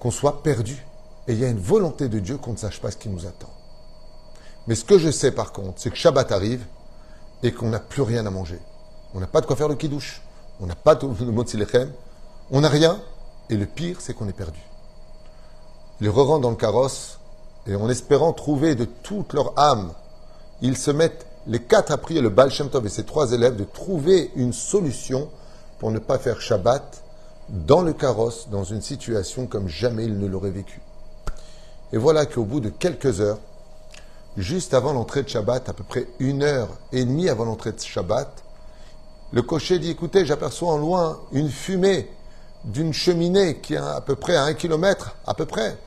qu'on 0.00 0.10
soit 0.10 0.42
perdu. 0.42 0.84
Et 1.28 1.34
il 1.34 1.38
y 1.38 1.44
a 1.44 1.48
une 1.48 1.60
volonté 1.60 2.08
de 2.08 2.18
Dieu 2.18 2.38
qu'on 2.38 2.52
ne 2.52 2.56
sache 2.56 2.80
pas 2.80 2.90
ce 2.90 2.96
qui 2.96 3.08
nous 3.08 3.24
attend. 3.24 3.52
Mais 4.66 4.74
ce 4.74 4.84
que 4.84 4.98
je 4.98 5.12
sais 5.12 5.30
par 5.30 5.52
contre, 5.52 5.74
c'est 5.76 5.90
que 5.90 5.96
Shabbat 5.96 6.32
arrive 6.32 6.66
et 7.44 7.52
qu'on 7.52 7.68
n'a 7.68 7.78
plus 7.78 8.02
rien 8.02 8.26
à 8.26 8.30
manger. 8.30 8.60
On 9.14 9.20
n'a 9.20 9.26
pas 9.26 9.40
de 9.40 9.46
quoi 9.46 9.56
faire 9.56 9.68
le 9.68 9.74
kidouche. 9.74 10.22
On 10.60 10.66
n'a 10.66 10.74
pas 10.74 10.94
de 10.94 11.06
motzilechem. 11.06 11.90
On 12.50 12.60
n'a 12.60 12.68
rien. 12.68 13.00
Et 13.50 13.56
le 13.56 13.66
pire, 13.66 14.00
c'est 14.00 14.14
qu'on 14.14 14.28
est 14.28 14.32
perdu. 14.32 14.60
Ils 16.00 16.08
re 16.08 16.38
dans 16.38 16.50
le 16.50 16.56
carrosse 16.56 17.18
et 17.66 17.74
en 17.74 17.88
espérant 17.88 18.32
trouver 18.32 18.74
de 18.74 18.84
toute 18.84 19.32
leur 19.32 19.58
âme, 19.58 19.92
ils 20.62 20.76
se 20.76 20.90
mettent 20.90 21.26
les 21.46 21.60
quatre 21.60 21.92
à 21.92 21.98
prier 21.98 22.20
le 22.20 22.28
Baal 22.28 22.50
Shem 22.50 22.70
Tov 22.70 22.86
et 22.86 22.90
ses 22.90 23.04
trois 23.04 23.32
élèves 23.32 23.56
de 23.56 23.64
trouver 23.64 24.30
une 24.36 24.52
solution 24.52 25.28
pour 25.78 25.90
ne 25.90 25.98
pas 25.98 26.18
faire 26.18 26.40
Shabbat 26.40 27.02
dans 27.48 27.82
le 27.82 27.92
carrosse, 27.92 28.48
dans 28.50 28.64
une 28.64 28.82
situation 28.82 29.46
comme 29.46 29.68
jamais 29.68 30.04
ils 30.04 30.18
ne 30.18 30.26
l'auraient 30.26 30.50
vécu. 30.50 30.80
Et 31.92 31.96
voilà 31.96 32.26
qu'au 32.26 32.44
bout 32.44 32.60
de 32.60 32.68
quelques 32.68 33.20
heures, 33.20 33.38
juste 34.36 34.74
avant 34.74 34.92
l'entrée 34.92 35.22
de 35.22 35.28
Shabbat, 35.28 35.68
à 35.68 35.72
peu 35.72 35.84
près 35.84 36.06
une 36.18 36.42
heure 36.42 36.68
et 36.92 37.04
demie 37.04 37.28
avant 37.28 37.44
l'entrée 37.44 37.72
de 37.72 37.80
Shabbat, 37.80 38.44
le 39.32 39.42
cocher 39.42 39.78
dit, 39.78 39.90
écoutez, 39.90 40.24
j'aperçois 40.24 40.72
en 40.72 40.78
loin 40.78 41.20
une 41.32 41.50
fumée 41.50 42.10
d'une 42.64 42.92
cheminée 42.92 43.58
qui 43.60 43.74
est 43.74 43.78
à 43.78 44.00
peu 44.00 44.16
près 44.16 44.36
à 44.36 44.44
un 44.44 44.54
kilomètre, 44.54 45.16
à 45.26 45.34
peu 45.34 45.44
près. 45.46 45.78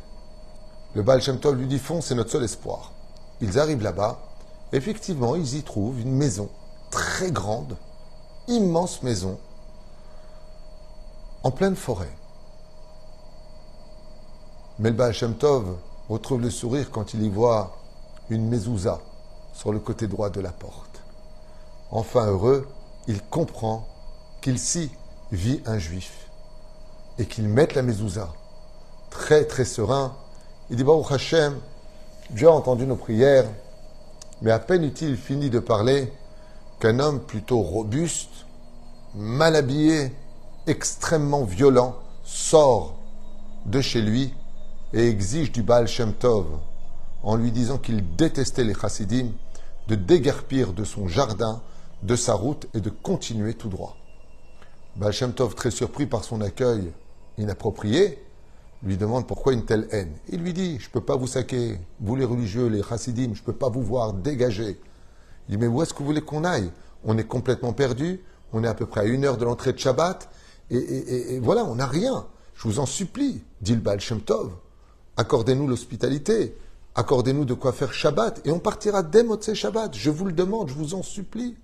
Le 0.94 1.02
Baal 1.02 1.22
lui 1.54 1.68
dit, 1.68 1.80
fond, 1.80 2.02
c'est 2.02 2.16
notre 2.16 2.32
seul 2.32 2.44
espoir. 2.44 2.92
Ils 3.40 3.58
arrivent 3.58 3.82
là-bas. 3.82 4.20
Effectivement, 4.74 5.36
ils 5.36 5.56
y 5.56 5.64
trouvent 5.64 6.00
une 6.00 6.14
maison 6.14 6.50
très 6.92 7.32
grande, 7.32 7.76
immense 8.48 9.02
maison, 9.02 9.40
en 11.44 11.52
pleine 11.52 11.76
forêt. 11.76 12.12
Mais 14.80 14.90
le 14.90 14.96
Baal 14.96 15.16
retrouve 16.10 16.42
le 16.42 16.50
sourire 16.50 16.92
quand 16.92 17.14
il 17.14 17.24
y 17.24 17.30
voit 17.30 17.78
une 18.30 18.48
mezouza 18.48 19.00
sur 19.54 19.72
le 19.72 19.80
côté 19.80 20.08
droit 20.08 20.30
de 20.30 20.42
la 20.42 20.52
porte. 20.52 21.02
Enfin 21.92 22.28
heureux, 22.28 22.68
il 23.08 23.22
comprend 23.22 23.88
qu'il 24.42 24.60
s'y 24.60 24.92
vit 25.32 25.62
un 25.66 25.78
juif 25.78 26.28
et 27.18 27.26
qu'il 27.26 27.48
mette 27.48 27.76
la 27.76 27.82
mezouza. 27.82 28.34
Très 29.10 29.46
très 29.46 29.66
serein, 29.66 30.16
il 30.70 30.78
dit 30.78 30.84
Baruch 30.84 31.12
Hashem, 31.12 31.60
Dieu 32.30 32.48
a 32.48 32.52
entendu 32.52 32.86
nos 32.86 32.96
prières, 32.96 33.50
mais 34.42 34.52
à 34.52 34.60
peine 34.60 34.84
eut-il 34.84 35.18
fini 35.18 35.50
de 35.50 35.60
parler 35.60 36.12
qu'un 36.80 37.00
homme 37.00 37.20
plutôt 37.20 37.62
robuste, 37.62 38.46
mal 39.14 39.56
habillé, 39.56 40.16
extrêmement 40.68 41.44
violent, 41.44 41.96
sort 42.24 42.96
de 43.66 43.82
chez 43.82 44.02
lui 44.02 44.34
et 44.94 45.08
exige 45.08 45.52
du 45.52 45.62
Baal 45.62 45.88
Shem 45.88 46.14
Tov, 46.14 46.46
en 47.24 47.36
lui 47.36 47.52
disant 47.52 47.78
qu'il 47.78 48.16
détestait 48.16 48.64
les 48.64 48.74
chassidim, 48.74 49.32
de 49.88 49.96
déguerpir 49.96 50.74
de 50.74 50.84
son 50.84 51.08
jardin 51.08 51.62
de 52.04 52.16
sa 52.16 52.34
route 52.34 52.68
et 52.74 52.82
de 52.82 52.90
continuer 52.90 53.54
tout 53.54 53.70
droit. 53.70 53.98
Baal 54.96 55.14
très 55.56 55.72
surpris 55.72 56.06
par 56.06 56.24
son 56.24 56.42
accueil 56.42 56.92
inapproprié, 57.38 58.22
lui 58.84 58.98
demande 58.98 59.28
pourquoi 59.28 59.54
une 59.54 59.66
telle 59.66 59.88
haine. 59.92 60.12
Il 60.30 60.42
lui 60.42 60.54
dit, 60.54 60.80
je 60.80 60.88
ne 60.88 60.92
peux 60.92 61.02
pas 61.02 61.16
vous 61.16 61.28
saquer, 61.28 61.78
vous 62.00 62.16
les 62.16 62.26
religieux, 62.26 62.68
les 62.68 62.84
chassidim, 62.84 63.34
je 63.34 63.42
ne 63.42 63.46
peux 63.46 63.54
pas 63.54 63.70
vous 63.70 63.84
voir 63.84 64.14
dégager. 64.14 64.80
Il 65.48 65.52
dit, 65.52 65.58
mais 65.58 65.68
où 65.68 65.82
est-ce 65.82 65.94
que 65.94 66.00
vous 66.00 66.06
voulez 66.06 66.22
qu'on 66.22 66.44
aille? 66.44 66.72
On 67.04 67.18
est 67.18 67.24
complètement 67.24 67.74
perdu, 67.74 68.22
on 68.54 68.64
est 68.64 68.68
à 68.68 68.74
peu 68.74 68.86
près 68.86 69.02
à 69.02 69.06
une 69.06 69.24
heure 69.24 69.38
de 69.38 69.46
l'entrée 69.46 69.74
de 69.74 69.80
Shabbat, 69.80 70.30
et, 70.72 71.40
voilà, 71.40 71.66
on 71.66 71.76
n'a 71.76 71.86
rien. 71.86 72.26
Je 72.56 72.68
vous 72.68 72.80
en 72.80 72.86
supplie, 72.86 73.44
dit 73.62 73.76
le 73.76 73.82
Baal 73.82 74.00
accordez-nous 75.18 75.68
l'hospitalité, 75.68 76.56
accordez-nous 76.96 77.46
de 77.46 77.54
quoi 77.54 77.74
faire 77.74 77.94
Shabbat, 77.94 78.42
et 78.46 78.52
on 78.52 78.60
partira 78.60 79.04
dès 79.04 79.24
Motzei 79.24 79.56
Shabbat. 79.56 79.96
Je 79.96 80.10
vous 80.10 80.26
le 80.26 80.32
demande, 80.32 80.70
je 80.70 80.74
vous 80.74 80.94
en 80.94 81.04
supplie. 81.04 81.58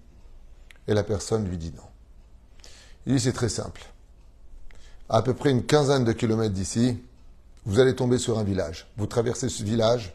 Et 0.88 0.94
la 0.94 1.04
personne 1.04 1.48
lui 1.48 1.58
dit 1.58 1.74
non. 1.76 1.84
Il 3.06 3.16
dit 3.16 3.20
c'est 3.20 3.34
très 3.34 3.50
simple. 3.50 3.86
À, 5.10 5.22
peu 5.22 5.34
près 5.34 5.52
une 5.52 5.64
quinzaine 5.64 6.04
de 6.04 6.12
kilomètres 6.12 6.54
d'ici, 6.54 7.00
vous 7.66 7.80
allez 7.80 7.96
tomber 7.96 8.18
sur 8.18 8.38
un 8.40 8.44
village. 8.44 8.88
Vous 8.98 9.08
traversez 9.08 9.50
ce 9.50 9.64
village, 9.64 10.14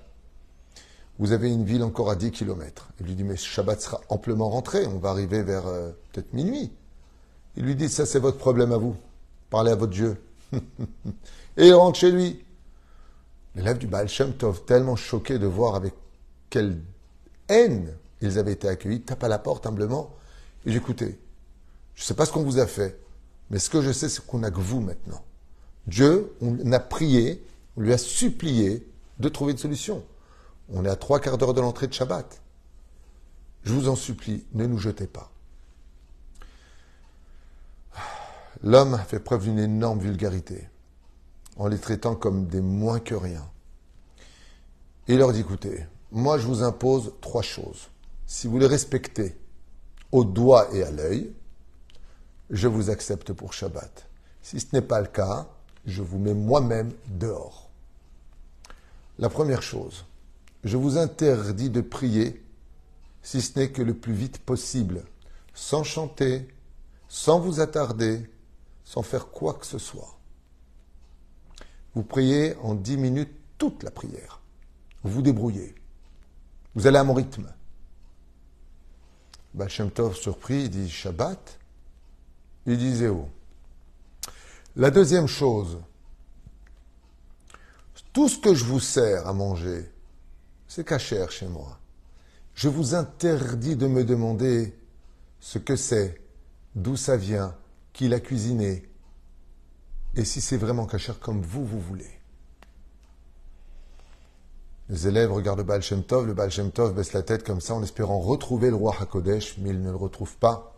vous 1.19 1.33
avez 1.33 1.50
une 1.50 1.64
ville 1.64 1.83
encore 1.83 2.11
à 2.11 2.17
10 2.17 2.31
kilomètres. 2.31 2.88
Il 3.00 3.07
lui 3.07 3.14
dit, 3.14 3.25
mais 3.25 3.37
Shabbat 3.37 3.81
sera 3.81 4.00
amplement 4.09 4.50
rentré, 4.50 4.87
on 4.87 4.99
va 4.99 5.11
arriver 5.11 5.43
vers 5.43 5.67
euh, 5.67 5.91
peut-être 6.12 6.33
minuit. 6.33 6.73
Il 7.57 7.64
lui 7.64 7.75
dit, 7.75 7.88
ça 7.88 8.07
c'est 8.07 8.19
votre 8.19 8.38
problème 8.38 8.73
à 8.73 8.76
vous, 8.76 8.97
parlez 9.50 9.71
à 9.71 9.76
votre 9.76 9.93
Dieu. 9.93 10.21
Et 11.57 11.69
il 11.69 11.75
rentre 11.75 11.99
chez 11.99 12.11
lui. 12.11 12.45
L'élève 13.55 13.79
du 13.79 13.87
Baal 13.87 14.09
Shem 14.09 14.33
Tov, 14.33 14.64
tellement 14.64 14.97
choqué 14.97 15.38
de 15.38 15.47
voir 15.47 15.75
avec 15.75 15.95
quelle 16.49 16.79
haine 17.49 17.95
ils 18.23 18.38
avaient 18.38 18.52
été 18.52 18.69
accueillis, 18.69 19.02
tape 19.02 19.25
à 19.25 19.29
la 19.29 19.38
porte 19.38 19.67
humblement. 19.67 20.14
Et 20.64 20.71
dit, 20.71 20.76
écoutez, 20.76 21.19
je 21.95 22.02
ne 22.02 22.04
sais 22.04 22.14
pas 22.14 22.26
ce 22.26 22.33
qu'on 22.33 22.42
vous 22.42 22.59
a 22.59 22.66
fait, 22.66 22.99
mais 23.50 23.59
ce 23.59 23.69
que 23.69 23.83
je 23.83 23.92
sais, 23.92 24.09
c'est 24.09 24.25
qu'on 24.25 24.38
n'a 24.38 24.50
que 24.50 24.61
vous 24.61 24.81
maintenant. 24.81 25.23
Dieu, 25.87 26.33
on 26.40 26.73
a 26.73 26.81
prié, 26.81 27.45
on 27.76 27.81
lui 27.83 27.92
a 27.92 27.99
supplié 27.99 28.87
de 29.19 29.28
trouver 29.28 29.52
une 29.52 29.59
solution. 29.59 30.04
On 30.73 30.85
est 30.85 30.88
à 30.88 30.97
trois 30.97 31.21
quarts 31.21 31.38
d'heure 31.38 31.54
de 31.54 31.61
l'entrée 31.61 31.87
de 31.87 31.92
Shabbat. 31.92 32.40
Je 33.64 33.73
vous 33.73 33.88
en 33.88 33.97
supplie, 33.97 34.45
ne 34.54 34.66
nous 34.66 34.78
jetez 34.78 35.07
pas. 35.07 35.31
L'homme 38.62 38.95
a 38.95 38.99
fait 38.99 39.19
preuve 39.19 39.45
d'une 39.45 39.59
énorme 39.59 39.99
vulgarité 39.99 40.69
en 41.57 41.69
les 41.69 41.78
traitant 41.78 42.14
comme 42.14 42.47
des 42.47 42.61
moins 42.61 43.00
que 43.00 43.14
rien. 43.14 43.45
il 45.09 45.19
leur 45.19 45.33
dit, 45.33 45.40
écoutez, 45.40 45.85
moi 46.11 46.38
je 46.38 46.47
vous 46.47 46.62
impose 46.62 47.12
trois 47.21 47.42
choses. 47.42 47.88
Si 48.26 48.47
vous 48.47 48.59
les 48.59 48.66
respectez 48.66 49.37
au 50.12 50.25
doigt 50.25 50.69
et 50.75 50.83
à 50.83 50.90
l'œil, 50.90 51.33
je 52.50 52.69
vous 52.69 52.90
accepte 52.90 53.33
pour 53.33 53.52
Shabbat. 53.52 54.09
Si 54.42 54.61
ce 54.61 54.66
n'est 54.73 54.83
pas 54.83 55.00
le 55.00 55.07
cas, 55.07 55.49
je 55.87 56.02
vous 56.02 56.19
mets 56.19 56.35
moi-même 56.35 56.92
dehors. 57.09 57.71
La 59.19 59.28
première 59.28 59.62
chose, 59.62 60.04
je 60.64 60.76
vous 60.76 60.99
interdis 60.99 61.71
de 61.71 61.81
prier 61.81 62.42
si 63.23 63.40
ce 63.40 63.59
n'est 63.59 63.71
que 63.71 63.83
le 63.83 63.95
plus 63.95 64.12
vite 64.12 64.38
possible, 64.38 65.04
sans 65.54 65.83
chanter, 65.83 66.49
sans 67.09 67.40
vous 67.40 67.61
attarder, 67.61 68.28
sans 68.85 69.02
faire 69.02 69.28
quoi 69.28 69.54
que 69.54 69.66
ce 69.66 69.78
soit. 69.78 70.19
Vous 71.95 72.02
priez 72.02 72.57
en 72.57 72.75
dix 72.75 72.97
minutes 72.97 73.33
toute 73.59 73.83
la 73.83 73.90
prière. 73.90 74.40
Vous 75.02 75.11
vous 75.11 75.23
débrouillez. 75.23 75.75
Vous 76.75 76.87
allez 76.87 76.99
à 76.99 77.04
mon 77.04 77.14
rythme. 77.14 77.52
Tov, 79.95 80.17
surpris, 80.17 80.65
il 80.65 80.71
dit 80.71 80.91
Shabbat. 80.91 81.59
Il 82.67 82.79
dit 82.79 82.95
Zéo. 82.95 83.29
La 84.77 84.91
deuxième 84.91 85.27
chose, 85.27 85.79
tout 88.13 88.29
ce 88.29 88.39
que 88.39 88.55
je 88.55 88.65
vous 88.65 88.81
sers 88.81 89.27
à 89.27 89.33
manger, 89.33 89.91
c'est 90.69 90.87
cachère 90.87 91.31
chez 91.31 91.47
moi. 91.47 91.79
Je 92.55 92.69
vous 92.69 92.95
interdis 92.95 93.77
de 93.77 93.87
me 93.87 94.05
demander 94.05 94.75
ce 95.41 95.59
que 95.59 95.77
c'est, 95.77 96.21
d'où 96.75 96.97
ça 96.97 97.17
vient, 97.17 97.55
qui 97.93 98.09
l'a 98.09 98.21
cuisiné, 98.21 98.89
et 100.15 100.25
si 100.25 100.41
c'est 100.41 100.57
vraiment 100.57 100.87
cachère 100.87 101.19
comme 101.19 101.43
vous, 101.43 101.65
vous 101.65 101.81
voulez. 101.81 102.22
Les 104.93 105.09
élèves 105.09 105.33
regardent 105.33 105.61
le 105.61 105.65
Baal 105.65 105.81
Shem 105.81 106.03
Tov, 106.03 106.27
le 106.27 106.35
Baal 106.35 106.51
Shem 106.51 106.71
Tov 106.71 106.93
baisse 106.93 107.15
la 107.15 107.23
tête 107.23 107.45
comme 107.45 107.63
ça 107.63 107.73
en 107.73 107.83
espérant 107.83 108.19
retrouver 108.19 108.69
le 108.69 108.77
roi 108.77 108.95
Hakodesh, 109.01 109.57
mais 109.57 109.71
il 109.71 109.81
ne 109.81 109.89
le 109.89 109.97
retrouve 109.97 110.37
pas. 110.37 110.75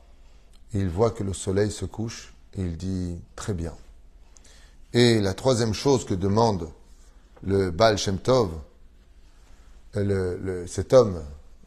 Il 0.72 0.88
voit 0.88 1.10
que 1.10 1.24
le 1.24 1.32
soleil 1.32 1.72
se 1.72 1.84
couche 1.84 2.32
et 2.54 2.60
il 2.60 2.76
dit 2.76 3.20
très 3.34 3.54
bien. 3.54 3.74
Et 4.92 5.20
la 5.20 5.34
troisième 5.34 5.74
chose 5.74 6.04
que 6.04 6.14
demande 6.14 6.68
le 7.42 7.72
Baal 7.72 7.98
Shem 7.98 8.18
Tov, 8.18 8.50
cet 9.94 10.92
homme, 10.92 11.24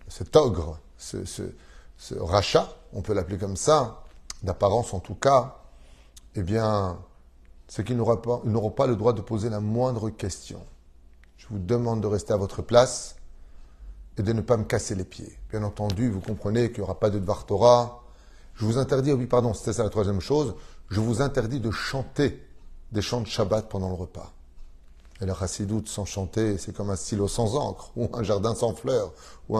cet 0.07 0.37
ogre, 0.37 0.79
ce, 0.97 1.43
rachat, 2.17 2.73
on 2.93 3.01
peut 3.01 3.13
l'appeler 3.13 3.37
comme 3.37 3.57
ça, 3.57 4.05
d'apparence 4.41 4.93
en 4.93 5.01
tout 5.01 5.15
cas, 5.15 5.57
eh 6.35 6.43
bien, 6.43 6.97
c'est 7.67 7.83
qu'ils 7.85 7.97
n'auront 7.97 8.71
pas 8.71 8.87
le 8.87 8.95
droit 8.95 9.11
de 9.11 9.21
poser 9.21 9.49
la 9.49 9.59
moindre 9.59 10.09
question. 10.09 10.61
Je 11.37 11.47
vous 11.49 11.59
demande 11.59 12.01
de 12.01 12.07
rester 12.07 12.33
à 12.33 12.37
votre 12.37 12.61
place 12.61 13.15
et 14.17 14.23
de 14.23 14.33
ne 14.33 14.41
pas 14.41 14.57
me 14.57 14.63
casser 14.63 14.95
les 14.95 15.03
pieds. 15.03 15.37
Bien 15.51 15.63
entendu, 15.63 16.09
vous 16.09 16.19
comprenez 16.19 16.69
qu'il 16.69 16.79
n'y 16.79 16.83
aura 16.83 16.99
pas 16.99 17.09
de 17.09 17.19
Dvar 17.19 17.45
Torah. 17.45 18.03
Je 18.55 18.65
vous 18.65 18.77
interdis, 18.77 19.13
oui, 19.13 19.27
pardon, 19.27 19.53
c'était 19.53 19.73
ça 19.73 19.83
la 19.83 19.89
troisième 19.89 20.19
chose, 20.21 20.55
je 20.89 20.99
vous 20.99 21.21
interdis 21.21 21.59
de 21.59 21.69
chanter 21.69 22.43
des 22.91 23.01
chants 23.01 23.21
de 23.21 23.27
Shabbat 23.27 23.69
pendant 23.69 23.89
le 23.89 23.95
repas. 23.95 24.33
Et 25.21 25.25
le 25.25 25.33
chassidoute 25.33 25.87
sans 25.87 26.05
chanter, 26.05 26.57
c'est 26.57 26.75
comme 26.75 26.89
un 26.89 26.95
stylo 26.95 27.27
sans 27.27 27.55
encre, 27.55 27.91
ou 27.95 28.09
un 28.13 28.23
jardin 28.23 28.55
sans 28.55 28.73
fleurs, 28.73 29.13
ou, 29.49 29.59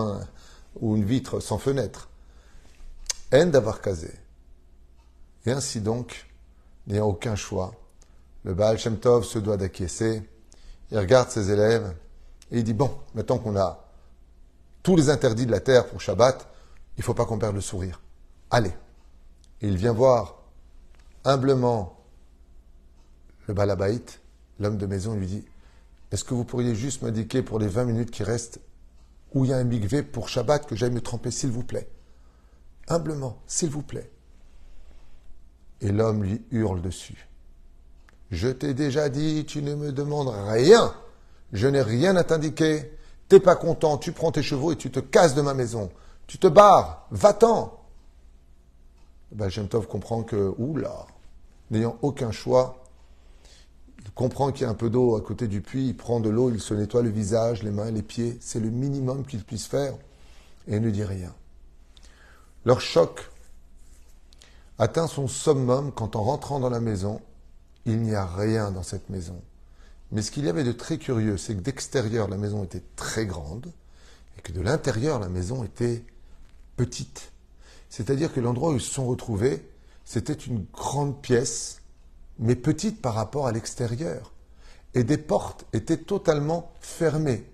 ou 0.80 0.96
une 0.96 1.06
vitre 1.06 1.40
sans 1.40 1.58
fenêtre. 1.58 2.10
Haine 3.32 3.52
d'avoir 3.52 3.82
casé. 3.82 4.14
Et 5.46 5.52
ainsi 5.52 5.82
donc, 5.82 6.28
a 6.92 7.06
aucun 7.06 7.36
choix, 7.36 7.74
le 8.44 8.54
Baal 8.54 8.80
Shem 8.80 8.98
Tov 8.98 9.26
se 9.26 9.40
doit 9.40 9.58
d'acquiescer. 9.58 10.24
Il 10.92 10.98
regarde 10.98 11.30
ses 11.30 11.52
élèves 11.52 11.96
et 12.52 12.60
il 12.60 12.64
dit 12.64 12.74
Bon, 12.74 12.98
maintenant 13.14 13.38
qu'on 13.38 13.56
a 13.58 13.86
tous 14.84 14.96
les 14.96 15.10
interdits 15.10 15.46
de 15.46 15.52
la 15.52 15.60
terre 15.60 15.88
pour 15.88 16.00
Shabbat, 16.00 16.48
il 16.98 17.02
ne 17.02 17.04
faut 17.04 17.14
pas 17.14 17.26
qu'on 17.26 17.38
perde 17.38 17.56
le 17.56 17.62
sourire. 17.62 18.02
Allez. 18.50 18.74
Et 19.62 19.68
il 19.68 19.76
vient 19.76 19.92
voir 19.92 20.38
humblement 21.26 21.98
le 23.48 23.54
Balabaït 23.54 24.22
l'homme 24.60 24.78
de 24.78 24.86
maison 24.86 25.16
lui 25.16 25.28
dit 25.28 25.46
Est-ce 26.12 26.24
que 26.24 26.34
vous 26.34 26.46
pourriez 26.46 26.76
juste 26.76 27.02
m'indiquer 27.02 27.42
pour 27.42 27.60
les 27.60 27.68
20 27.68 27.86
minutes 27.86 28.12
qui 28.12 28.24
restent 28.24 28.60
où 29.34 29.46
il 29.46 29.52
y 29.52 29.54
a 29.54 29.58
un 29.58 29.64
migvé 29.64 30.04
pour 30.04 30.30
Shabbat 30.30 30.66
que 30.66 30.76
j'aille 30.76 30.92
me 30.92 31.02
tremper, 31.02 31.32
s'il 31.32 31.52
vous 31.52 31.64
plaît? 31.64 31.90
Humblement, 32.88 33.42
s'il 33.46 33.70
vous 33.70 33.82
plaît. 33.82 34.10
Et 35.82 35.92
l'homme 35.92 36.24
lui 36.24 36.46
hurle 36.52 36.82
dessus. 36.82 37.28
Je 38.32 38.50
t'ai 38.50 38.74
déjà 38.74 39.10
dit, 39.10 39.46
tu 39.46 39.62
ne 39.62 39.76
me 39.76 39.92
demandes 39.92 40.34
rien. 40.48 40.94
Je 41.54 41.68
n'ai 41.68 41.82
rien 41.82 42.16
à 42.16 42.24
t'indiquer. 42.24 42.92
T'es 43.30 43.40
pas 43.40 43.56
content, 43.56 43.98
tu 43.98 44.12
prends 44.12 44.32
tes 44.32 44.44
chevaux 44.44 44.72
et 44.72 44.76
tu 44.76 44.92
te 44.92 45.00
casses 45.00 45.36
de 45.36 45.42
ma 45.42 45.54
maison. 45.54 45.90
Tu 46.28 46.38
te 46.38 46.48
barres, 46.48 47.08
va-t'en. 47.12 47.74
Ben, 49.32 49.50
Tov 49.50 49.88
comprend 49.88 50.24
que, 50.24 50.54
oula, 50.58 51.06
n'ayant 51.72 51.98
aucun 52.02 52.32
choix, 52.32 52.84
il 54.04 54.12
comprend 54.12 54.52
qu'il 54.52 54.64
y 54.64 54.66
a 54.66 54.70
un 54.70 54.74
peu 54.74 54.90
d'eau 54.90 55.16
à 55.16 55.22
côté 55.22 55.48
du 55.48 55.62
puits, 55.62 55.88
il 55.88 55.98
prend 55.98 56.20
de 56.22 56.30
l'eau, 56.30 56.50
il 56.50 56.62
se 56.62 56.74
nettoie 56.74 57.02
le 57.02 57.10
visage, 57.10 57.64
les 57.64 57.72
mains, 57.72 57.92
les 57.92 58.02
pieds. 58.02 58.38
C'est 58.40 58.60
le 58.60 58.70
minimum 58.70 59.26
qu'il 59.26 59.44
puisse 59.44 59.68
faire 59.68 59.94
et 60.68 60.80
ne 60.80 60.90
dit 60.90 61.04
rien. 61.04 61.34
Leur 62.66 62.80
choc 62.80 63.30
atteint 64.80 65.08
son 65.08 65.28
summum 65.28 65.92
quand 65.92 66.16
en 66.16 66.24
rentrant 66.24 66.60
dans 66.60 66.70
la 66.70 66.80
maison, 66.80 67.22
il 67.88 68.02
n'y 68.02 68.14
a 68.14 68.26
rien 68.26 68.70
dans 68.72 68.84
cette 68.84 69.10
maison. 69.10 69.42
Mais 70.12 70.22
ce 70.22 70.32
qu'il 70.32 70.46
y 70.46 70.50
avait 70.50 70.64
de 70.64 70.72
très 70.72 70.98
curieux, 70.98 71.38
c'est 71.38 71.56
que 71.56 71.62
d'extérieur, 71.62 72.28
la 72.28 72.38
maison 72.38 72.64
était 72.64 72.84
très 72.96 73.26
grande 73.26 73.72
et 74.38 74.42
que 74.42 74.52
de 74.52 74.62
l'intérieur, 74.62 75.20
la 75.20 75.30
maison 75.30 75.64
était 75.64 76.04
petite. 76.76 77.32
C'est-à-dire 77.90 78.34
que 78.34 78.40
l'endroit 78.40 78.72
où 78.72 78.76
ils 78.76 78.82
se 78.82 78.94
sont 78.94 79.08
retrouvés, 79.08 79.68
c'était 80.06 80.34
une 80.34 80.66
grande 80.72 81.22
pièce 81.22 81.82
mais 82.40 82.56
petite 82.56 83.02
par 83.02 83.16
rapport 83.16 83.48
à 83.48 83.52
l'extérieur. 83.52 84.32
Et 84.94 85.04
des 85.04 85.18
portes 85.18 85.66
étaient 85.74 85.98
totalement 85.98 86.72
fermées. 86.80 87.46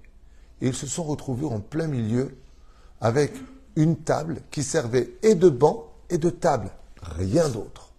Et 0.62 0.68
ils 0.68 0.76
se 0.76 0.88
sont 0.88 1.04
retrouvés 1.04 1.46
en 1.46 1.60
plein 1.60 1.88
milieu 1.88 2.36
avec 3.02 3.34
une 3.76 3.98
table 3.98 4.42
qui 4.52 4.64
servait 4.64 5.12
et 5.24 5.36
de 5.36 5.50
banc 5.50 5.92
et 6.10 6.18
de 6.18 6.30
table, 6.30 6.72
rien 7.02 7.50
d'autre. 7.50 7.93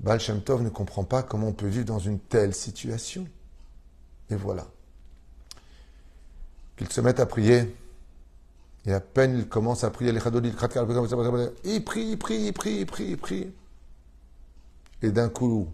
Baal 0.00 0.20
Tov 0.44 0.62
ne 0.62 0.68
comprend 0.68 1.04
pas 1.04 1.22
comment 1.22 1.48
on 1.48 1.52
peut 1.52 1.66
vivre 1.66 1.86
dans 1.86 1.98
une 1.98 2.18
telle 2.18 2.54
situation. 2.54 3.26
Et 4.30 4.36
voilà. 4.36 4.66
Qu'ils 6.76 6.92
se 6.92 7.00
mettent 7.00 7.20
à 7.20 7.26
prier. 7.26 7.74
Et 8.84 8.92
à 8.92 9.00
peine 9.00 9.36
ils 9.38 9.48
commencent 9.48 9.84
à 9.84 9.90
prier, 9.90 10.12
les 10.12 10.20
il 11.64 11.84
prie, 11.84 12.04
il 12.04 12.18
prie, 12.18 12.36
il 12.36 12.52
prie, 12.52 12.74
il 12.74 12.86
prie, 12.86 13.04
il 13.04 13.16
prie. 13.16 13.52
Et 15.02 15.10
d'un 15.10 15.28
coup, 15.28 15.68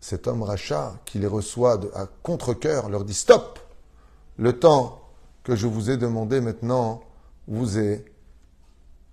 cet 0.00 0.26
homme 0.26 0.42
rachat 0.42 0.98
qui 1.04 1.18
les 1.18 1.26
reçoit 1.26 1.80
à 1.94 2.06
contre-coeur 2.22 2.88
leur 2.88 3.04
dit 3.04 3.14
Stop 3.14 3.58
Le 4.38 4.58
temps 4.58 5.02
que 5.44 5.54
je 5.54 5.66
vous 5.66 5.90
ai 5.90 5.96
demandé 5.96 6.40
maintenant 6.40 7.02
vous 7.46 7.78
est 7.78 8.04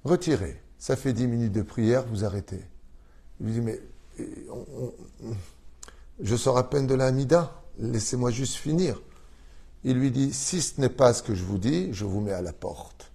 retiré. 0.06 0.62
Ça 0.78 0.96
fait 0.96 1.12
dix 1.12 1.28
minutes 1.28 1.52
de 1.52 1.62
prière, 1.62 2.06
vous 2.08 2.24
arrêtez. 2.24 2.62
Il 3.40 3.46
lui 3.46 3.54
dit 3.54 3.62
Mais 3.62 3.80
je 6.20 6.36
sors 6.36 6.58
à 6.58 6.70
peine 6.70 6.88
de 6.88 6.96
la 6.96 7.12
laissez-moi 7.80 8.32
juste 8.32 8.56
finir. 8.56 9.00
Il 9.84 9.98
lui 9.98 10.12
dit, 10.12 10.34
si 10.34 10.62
ce 10.62 10.80
n'est 10.82 10.90
pas 10.90 11.14
ce 11.14 11.24
que 11.24 11.34
je 11.34 11.44
vous 11.44 11.58
dis, 11.58 11.94
je 11.94 12.06
vous 12.06 12.20
mets 12.20 12.34
à 12.34 12.42
la 12.42 12.52
porte. 12.52 13.12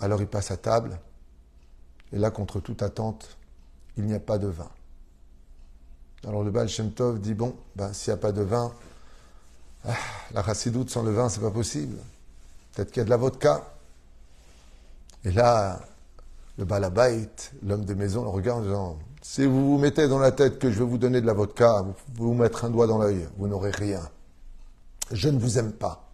Alors 0.00 0.20
il 0.20 0.26
passe 0.26 0.50
à 0.50 0.56
table, 0.56 0.98
et 2.12 2.18
là, 2.18 2.30
contre 2.30 2.60
toute 2.60 2.82
attente, 2.82 3.36
il 3.96 4.04
n'y 4.04 4.14
a 4.14 4.20
pas 4.20 4.38
de 4.38 4.46
vin. 4.46 4.70
Alors 6.24 6.42
le 6.42 6.50
Baal 6.50 6.68
Shem 6.68 6.90
dit, 7.18 7.34
bon, 7.34 7.54
ben, 7.76 7.92
s'il 7.92 8.12
n'y 8.12 8.18
a 8.18 8.20
pas 8.20 8.32
de 8.32 8.42
vin, 8.42 8.72
ah, 9.84 9.94
la 10.32 10.42
chassidoute 10.42 10.90
sans 10.90 11.02
le 11.02 11.12
vin, 11.12 11.28
c'est 11.28 11.40
pas 11.40 11.50
possible. 11.50 11.98
Peut-être 12.72 12.90
qu'il 12.90 13.00
y 13.00 13.02
a 13.02 13.04
de 13.04 13.10
la 13.10 13.16
vodka. 13.16 13.74
Et 15.24 15.32
là, 15.32 15.80
le 16.58 16.64
Balabait, 16.64 17.30
l'homme 17.62 17.84
de 17.84 17.94
maison, 17.94 18.24
le 18.24 18.28
regarde 18.28 18.60
en 18.60 18.64
disant 18.64 18.98
Si 19.22 19.46
vous 19.46 19.70
vous 19.70 19.78
mettez 19.78 20.08
dans 20.08 20.18
la 20.18 20.32
tête 20.32 20.58
que 20.58 20.70
je 20.70 20.78
vais 20.80 20.84
vous 20.84 20.98
donner 20.98 21.20
de 21.20 21.26
la 21.26 21.32
vodka, 21.32 21.84
vous 22.14 22.32
vous 22.32 22.34
mettre 22.34 22.64
un 22.64 22.70
doigt 22.70 22.86
dans 22.86 22.98
l'œil, 22.98 23.28
vous 23.38 23.46
n'aurez 23.46 23.70
rien. 23.70 24.02
Je 25.12 25.28
ne 25.28 25.38
vous 25.38 25.58
aime 25.58 25.72
pas. 25.72 26.10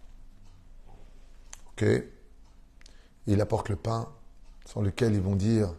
Ok 1.72 1.84
Il 3.26 3.40
apporte 3.40 3.70
le 3.70 3.76
pain, 3.76 4.06
sans 4.66 4.82
lequel 4.82 5.14
ils 5.14 5.22
vont 5.22 5.34
dire 5.34 5.74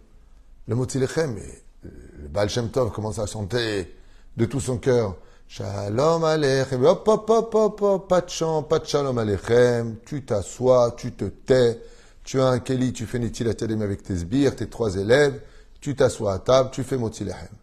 le 0.68 0.76
mot 0.76 0.88
le 0.94 2.28
Baal 2.28 2.50
Shem 2.50 2.72
Tov 2.72 2.92
commence 2.92 3.20
à 3.20 3.28
chanter 3.28 3.96
de 4.36 4.46
tout 4.46 4.60
son 4.60 4.80
cœur 4.80 5.16
Shalom 5.48 6.24
Aleichem. 6.24 6.84
Hop, 6.84 7.08
hop, 7.08 7.30
hop, 7.30 7.54
hop, 7.54 7.82
hop, 7.84 8.10
pas 8.10 8.22
de 8.22 8.30
chant, 8.32 8.64
pas 8.64 8.80
de 8.80 8.86
Shalom 8.86 9.16
Aleichem. 9.20 9.98
Tu 10.04 10.26
t'assois, 10.26 10.96
tu 10.98 11.12
te 11.12 11.26
tais. 11.26 11.80
Tu 12.25 12.41
as 12.41 12.48
un 12.48 12.60
Keli, 12.60 12.91
tu 12.91 13.05
fais 13.05 13.20
Nitilat 13.20 13.53
avec 13.82 14.01
tes 14.03 14.17
sbires, 14.17 14.55
tes 14.55 14.67
trois 14.67 14.96
élèves. 14.96 15.41
Tu 15.79 15.96
t'assois 15.96 16.34
à 16.34 16.39
table, 16.39 16.72
tu 16.72 16.84
fais 16.84 16.98
Motilechem. 16.98 17.55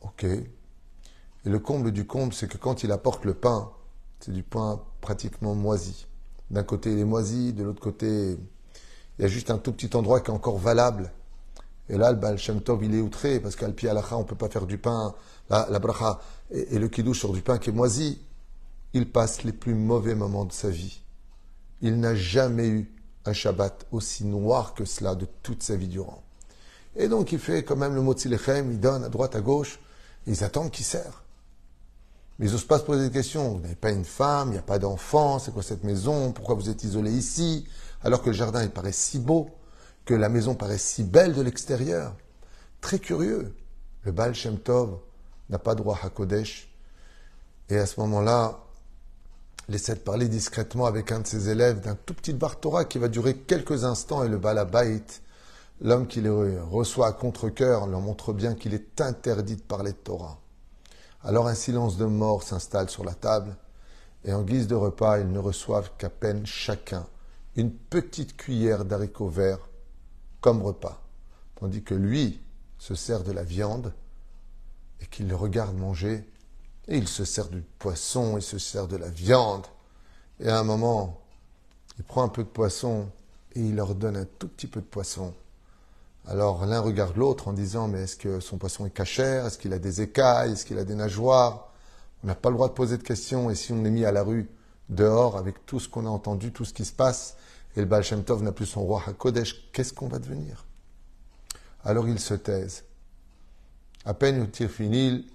Ok. 0.00 0.24
Et 0.24 1.48
le 1.48 1.58
comble 1.60 1.92
du 1.92 2.04
comble, 2.06 2.34
c'est 2.34 2.48
que 2.48 2.58
quand 2.58 2.82
il 2.82 2.90
apporte 2.90 3.24
le 3.24 3.34
pain, 3.34 3.70
c'est 4.18 4.32
du 4.32 4.42
pain 4.42 4.82
pratiquement 5.00 5.54
moisi. 5.54 6.06
D'un 6.50 6.64
côté, 6.64 6.92
il 6.92 6.98
est 6.98 7.04
moisi, 7.04 7.52
de 7.52 7.62
l'autre 7.62 7.80
côté, 7.80 8.36
il 9.18 9.22
y 9.22 9.24
a 9.24 9.28
juste 9.28 9.50
un 9.52 9.58
tout 9.58 9.72
petit 9.72 9.96
endroit 9.96 10.20
qui 10.20 10.30
est 10.30 10.34
encore 10.34 10.58
valable. 10.58 11.12
Et 11.88 11.96
là, 11.96 12.12
le 12.12 12.36
Shem 12.36 12.60
Tov, 12.60 12.84
il 12.84 12.94
est 12.94 13.00
outré, 13.00 13.38
parce 13.38 13.54
qu'à 13.54 13.66
Alacha, 13.66 14.16
on 14.16 14.20
ne 14.20 14.24
peut 14.24 14.36
pas 14.36 14.48
faire 14.48 14.66
du 14.66 14.78
pain 14.78 15.14
la, 15.48 15.78
bracha 15.78 16.20
et, 16.50 16.78
le 16.78 16.88
kiddush 16.88 17.20
sur 17.20 17.32
du 17.32 17.40
pain 17.40 17.58
qui 17.58 17.70
est 17.70 17.72
moisi, 17.72 18.20
il 18.92 19.10
passe 19.10 19.44
les 19.44 19.52
plus 19.52 19.74
mauvais 19.74 20.16
moments 20.16 20.44
de 20.44 20.52
sa 20.52 20.70
vie. 20.70 21.00
Il 21.82 21.98
n'a 22.00 22.14
jamais 22.14 22.68
eu 22.68 22.92
un 23.24 23.32
Shabbat 23.32 23.86
aussi 23.92 24.24
noir 24.24 24.74
que 24.74 24.84
cela 24.84 25.14
de 25.14 25.26
toute 25.42 25.62
sa 25.62 25.76
vie 25.76 25.88
durant. 25.88 26.22
Et 26.96 27.08
donc 27.08 27.32
il 27.32 27.38
fait 27.38 27.62
quand 27.62 27.76
même 27.76 27.94
le 27.94 28.02
mot 28.02 28.14
lechem, 28.14 28.72
il 28.72 28.80
donne 28.80 29.04
à 29.04 29.08
droite, 29.08 29.36
à 29.36 29.40
gauche, 29.40 29.78
ils 30.26 30.44
attendent 30.44 30.70
qu'il 30.70 30.84
sert. 30.84 31.24
Mais 32.38 32.46
ils 32.46 32.52
n'osent 32.52 32.64
pas 32.64 32.78
se 32.78 32.84
poser 32.84 33.08
des 33.08 33.12
questions. 33.12 33.50
Vous 33.50 33.60
n'avez 33.60 33.74
pas 33.74 33.90
une 33.90 34.04
femme, 34.04 34.48
il 34.48 34.52
n'y 34.52 34.58
a 34.58 34.62
pas 34.62 34.78
d'enfant, 34.78 35.38
c'est 35.38 35.52
quoi 35.52 35.62
cette 35.62 35.84
maison, 35.84 36.32
pourquoi 36.32 36.54
vous 36.54 36.70
êtes 36.70 36.82
isolé 36.84 37.12
ici, 37.12 37.66
alors 38.02 38.22
que 38.22 38.30
le 38.30 38.34
jardin 38.34 38.62
il 38.62 38.70
paraît 38.70 38.92
si 38.92 39.18
beau, 39.18 39.50
que 40.04 40.14
la 40.14 40.28
maison 40.28 40.54
paraît 40.54 40.78
si 40.78 41.04
belle 41.04 41.34
de 41.34 41.42
l'extérieur. 41.42 42.16
Très 42.80 42.98
curieux. 42.98 43.54
Le 44.04 44.12
Baal 44.12 44.34
Shem 44.34 44.58
Tov, 44.58 44.98
n'a 45.50 45.58
pas 45.58 45.74
droit 45.74 45.98
à 46.02 46.08
Kodesh. 46.08 46.68
Et 47.68 47.76
à 47.76 47.86
ce 47.86 48.00
moment-là, 48.00 48.58
il 49.70 49.76
essaie 49.76 49.94
de 49.94 50.00
parler 50.00 50.26
discrètement 50.26 50.86
avec 50.86 51.12
un 51.12 51.20
de 51.20 51.28
ses 51.28 51.48
élèves 51.48 51.80
d'un 51.80 51.94
tout 51.94 52.12
petit 52.12 52.32
bar 52.32 52.58
Torah 52.58 52.84
qui 52.84 52.98
va 52.98 53.06
durer 53.06 53.36
quelques 53.36 53.84
instants 53.84 54.24
et 54.24 54.28
le 54.28 54.36
Balabait, 54.36 55.04
l'homme 55.80 56.08
qui 56.08 56.20
le 56.20 56.60
reçoit 56.64 57.06
à 57.06 57.12
contre-coeur, 57.12 57.86
leur 57.86 58.00
montre 58.00 58.32
bien 58.32 58.56
qu'il 58.56 58.74
est 58.74 59.00
interdit 59.00 59.54
de 59.54 59.62
parler 59.62 59.92
de 59.92 59.96
Torah. 59.96 60.40
Alors 61.22 61.46
un 61.46 61.54
silence 61.54 61.96
de 61.96 62.04
mort 62.04 62.42
s'installe 62.42 62.90
sur 62.90 63.04
la 63.04 63.14
table 63.14 63.56
et 64.24 64.32
en 64.32 64.42
guise 64.42 64.66
de 64.66 64.74
repas, 64.74 65.20
ils 65.20 65.30
ne 65.30 65.38
reçoivent 65.38 65.92
qu'à 65.98 66.10
peine 66.10 66.44
chacun 66.46 67.06
une 67.54 67.70
petite 67.70 68.36
cuillère 68.36 68.84
d'haricots 68.84 69.28
verts 69.28 69.68
comme 70.40 70.62
repas, 70.62 71.00
tandis 71.60 71.84
que 71.84 71.94
lui 71.94 72.40
se 72.78 72.96
sert 72.96 73.22
de 73.22 73.30
la 73.30 73.44
viande 73.44 73.92
et 75.00 75.06
qu'il 75.06 75.28
le 75.28 75.36
regarde 75.36 75.76
manger. 75.76 76.28
Et 76.88 76.96
il 76.96 77.08
se 77.08 77.24
sert 77.24 77.48
du 77.48 77.62
poisson, 77.78 78.36
il 78.36 78.42
se 78.42 78.58
sert 78.58 78.88
de 78.88 78.96
la 78.96 79.08
viande. 79.08 79.66
Et 80.40 80.48
à 80.48 80.58
un 80.58 80.64
moment, 80.64 81.20
il 81.98 82.04
prend 82.04 82.22
un 82.22 82.28
peu 82.28 82.42
de 82.42 82.48
poisson 82.48 83.08
et 83.54 83.60
il 83.60 83.76
leur 83.76 83.94
donne 83.94 84.16
un 84.16 84.26
tout 84.38 84.48
petit 84.48 84.66
peu 84.66 84.80
de 84.80 84.86
poisson. 84.86 85.34
Alors 86.26 86.64
l'un 86.66 86.80
regarde 86.80 87.16
l'autre 87.16 87.48
en 87.48 87.52
disant 87.52 87.88
Mais 87.88 88.02
est-ce 88.02 88.16
que 88.16 88.40
son 88.40 88.58
poisson 88.58 88.86
est 88.86 88.90
cachère 88.90 89.46
Est-ce 89.46 89.58
qu'il 89.58 89.72
a 89.72 89.78
des 89.78 90.00
écailles? 90.00 90.52
Est-ce 90.52 90.64
qu'il 90.64 90.78
a 90.78 90.84
des 90.84 90.94
nageoires? 90.94 91.72
On 92.22 92.26
n'a 92.26 92.34
pas 92.34 92.50
le 92.50 92.56
droit 92.56 92.68
de 92.68 92.74
poser 92.74 92.98
de 92.98 93.02
questions. 93.02 93.50
Et 93.50 93.54
si 93.54 93.72
on 93.72 93.84
est 93.84 93.90
mis 93.90 94.04
à 94.04 94.12
la 94.12 94.22
rue, 94.22 94.48
dehors, 94.88 95.36
avec 95.36 95.64
tout 95.66 95.80
ce 95.80 95.88
qu'on 95.88 96.06
a 96.06 96.10
entendu, 96.10 96.52
tout 96.52 96.64
ce 96.64 96.74
qui 96.74 96.84
se 96.84 96.92
passe, 96.92 97.36
et 97.76 97.80
le 97.80 97.86
Baal 97.86 98.04
n'a 98.42 98.52
plus 98.52 98.66
son 98.66 98.82
roi 98.82 99.02
à 99.06 99.12
Kodesh, 99.12 99.70
qu'est-ce 99.72 99.92
qu'on 99.92 100.08
va 100.08 100.18
devenir? 100.18 100.66
Alors 101.84 102.08
ils 102.08 102.18
se 102.18 102.34
taisent. 102.34 102.84
À 104.04 104.14
peine 104.14 104.50
tir 104.50 104.70
fini, 104.70 105.26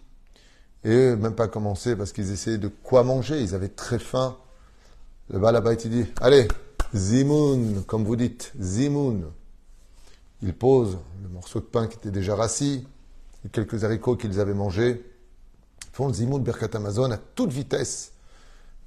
et 0.86 0.92
eux, 0.92 1.16
même 1.18 1.34
pas 1.34 1.48
commencé 1.48 1.96
parce 1.96 2.12
qu'ils 2.12 2.32
essayaient 2.32 2.60
de 2.60 2.68
quoi 2.68 3.04
manger, 3.04 3.42
ils 3.42 3.56
avaient 3.56 3.70
très 3.70 3.98
faim. 3.98 4.38
Le 5.32 5.40
là-bas, 5.40 5.74
il 5.74 5.90
dit 5.90 6.06
Allez, 6.22 6.48
Zimoun, 6.94 7.84
comme 7.86 8.04
vous 8.04 8.16
dites, 8.16 8.54
Zimoun. 8.62 9.32
Il 10.44 10.54
pose 10.54 11.00
le 11.24 11.30
morceau 11.30 11.60
de 11.60 11.66
pain 11.66 11.88
qui 11.88 11.98
était 11.98 12.12
déjà 12.12 12.36
rassis, 12.36 12.88
quelques 13.52 13.84
haricots 13.84 14.16
qu'ils 14.16 14.40
avaient 14.40 14.54
mangés. 14.54 15.04
Ils 15.86 15.96
font 15.96 16.08
le 16.08 16.14
Zimoun 16.14 16.44
Berkat 16.44 16.70
Amazon 16.76 17.10
à 17.10 17.18
toute 17.18 17.52
vitesse. 17.52 18.12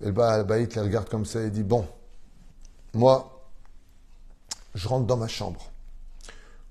Et 0.01 0.07
le 0.07 0.13
Balabaït 0.13 0.77
les 0.77 0.83
regarde 0.83 1.09
comme 1.09 1.25
ça 1.25 1.43
et 1.43 1.51
dit 1.51 1.65
Bon, 1.65 1.85
moi, 2.95 3.45
je 4.77 4.87
rentre 4.87 5.07
dans 5.07 5.17
ma 5.17 5.27
chambre. 5.27 5.73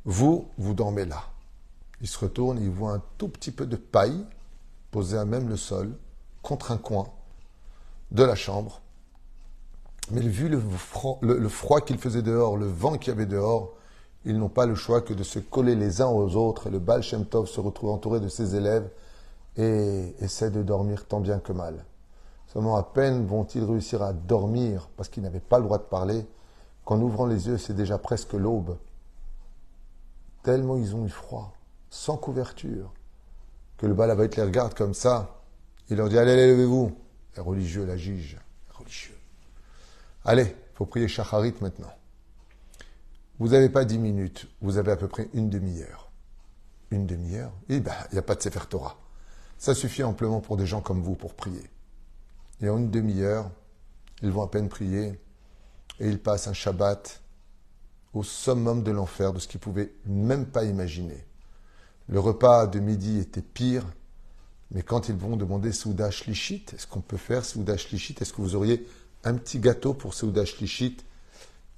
Vous, 0.05 0.49
vous 0.57 0.73
dormez 0.73 1.03
là. 1.03 1.21
Il 1.99 2.07
se 2.07 2.17
retourne, 2.17 2.59
il 2.61 2.69
voit 2.69 2.93
un 2.93 3.01
tout 3.17 3.27
petit 3.27 3.51
peu 3.51 3.65
de 3.65 3.75
paille 3.75 4.23
posée 4.97 5.19
à 5.19 5.25
même 5.25 5.47
le 5.47 5.57
sol, 5.57 5.95
contre 6.41 6.71
un 6.71 6.77
coin 6.77 7.05
de 8.09 8.23
la 8.23 8.33
chambre. 8.33 8.81
Mais 10.09 10.21
vu 10.21 10.49
le, 10.49 10.59
froid, 11.49 11.81
qu'il 11.81 11.99
faisait 11.99 12.23
dehors, 12.23 12.57
le 12.57 12.65
vent 12.65 12.97
qu'il 12.97 13.13
y 13.13 13.15
avait 13.15 13.27
dehors, 13.27 13.75
ils 14.25 14.39
n'ont 14.39 14.49
pas 14.49 14.65
le 14.65 14.73
choix 14.73 15.01
que 15.01 15.13
de 15.13 15.21
se 15.21 15.37
coller 15.37 15.75
les 15.75 16.01
uns 16.01 16.07
aux 16.07 16.35
autres. 16.35 16.65
Et 16.65 16.69
le 16.71 16.79
Baal 16.79 17.03
Shem 17.03 17.27
Tov 17.27 17.45
se 17.45 17.59
retrouve 17.59 17.91
entouré 17.91 18.19
de 18.19 18.27
ses 18.27 18.55
élèves 18.55 18.89
et 19.55 20.15
essaie 20.19 20.49
de 20.49 20.63
dormir 20.63 21.05
tant 21.05 21.19
bien 21.19 21.37
que 21.37 21.53
mal. 21.53 21.85
Seulement 22.47 22.75
à 22.75 22.81
peine 22.81 23.23
vont-ils 23.27 23.63
réussir 23.63 24.01
à 24.01 24.13
dormir 24.13 24.89
parce 24.97 25.09
qu'ils 25.09 25.21
n'avaient 25.21 25.39
pas 25.39 25.59
le 25.59 25.65
droit 25.65 25.77
de 25.77 25.83
parler 25.83 26.25
qu'en 26.85 26.99
ouvrant 27.01 27.27
les 27.27 27.45
yeux, 27.45 27.59
c'est 27.59 27.75
déjà 27.75 27.99
presque 27.99 28.33
l'aube. 28.33 28.77
Tellement 30.41 30.75
ils 30.75 30.95
ont 30.95 31.05
eu 31.05 31.09
froid 31.09 31.53
sans 31.91 32.17
couverture, 32.17 32.91
que 33.77 33.85
le 33.85 33.93
Balavait 33.93 34.29
les 34.35 34.43
regarde 34.43 34.73
comme 34.73 34.93
ça, 34.93 35.43
il 35.89 35.97
leur 35.97 36.09
dit 36.09 36.17
Allez, 36.17 36.35
levez-vous. 36.35 36.97
Les 37.35 37.41
religieux 37.41 37.85
la 37.85 37.97
jugent. 37.97 38.37
religieux. 38.71 39.17
Allez, 40.25 40.43
il 40.43 40.75
faut 40.75 40.85
prier 40.85 41.07
Shacharit 41.07 41.53
maintenant. 41.61 41.93
Vous 43.39 43.49
n'avez 43.49 43.69
pas 43.69 43.85
dix 43.85 43.99
minutes, 43.99 44.47
vous 44.61 44.77
avez 44.77 44.91
à 44.91 44.95
peu 44.95 45.07
près 45.07 45.29
une 45.33 45.49
demi-heure. 45.49 46.11
Une 46.89 47.05
demi-heure 47.05 47.51
Eh 47.69 47.79
bien, 47.79 47.93
il 48.11 48.15
n'y 48.15 48.19
a 48.19 48.23
pas 48.23 48.33
de 48.33 48.41
Sefer 48.41 48.65
Torah. 48.67 48.97
Ça 49.59 49.75
suffit 49.75 50.03
amplement 50.03 50.41
pour 50.41 50.57
des 50.57 50.65
gens 50.65 50.81
comme 50.81 51.01
vous 51.01 51.15
pour 51.15 51.35
prier. 51.35 51.69
Et 52.61 52.69
en 52.69 52.77
une 52.77 52.89
demi-heure, 52.89 53.51
ils 54.23 54.31
vont 54.31 54.41
à 54.41 54.49
peine 54.49 54.69
prier 54.69 55.19
et 55.99 56.09
ils 56.09 56.19
passent 56.19 56.47
un 56.47 56.53
Shabbat 56.53 57.21
au 58.13 58.23
summum 58.23 58.81
de 58.81 58.91
l'enfer, 58.91 59.33
de 59.33 59.39
ce 59.39 59.47
qu'ils 59.47 59.59
pouvaient 59.59 59.93
même 60.05 60.47
pas 60.47 60.63
imaginer. 60.63 61.26
Le 62.09 62.19
repas 62.19 62.67
de 62.67 62.79
midi 62.79 63.19
était 63.19 63.41
pire, 63.41 63.83
mais 64.71 64.81
quand 64.81 65.09
ils 65.09 65.15
vont 65.15 65.35
demander 65.35 65.73
Souda 65.73 66.09
Shlichit, 66.09 66.65
est-ce 66.73 66.87
qu'on 66.87 67.01
peut 67.01 67.17
faire 67.17 67.43
Souda 67.43 67.75
Shlichit 67.75 68.15
Est-ce 68.21 68.31
que 68.31 68.41
vous 68.41 68.55
auriez 68.55 68.87
un 69.25 69.33
petit 69.35 69.59
gâteau 69.59 69.93
pour 69.93 70.13
Souda 70.13 70.45
Shlichit 70.45 70.97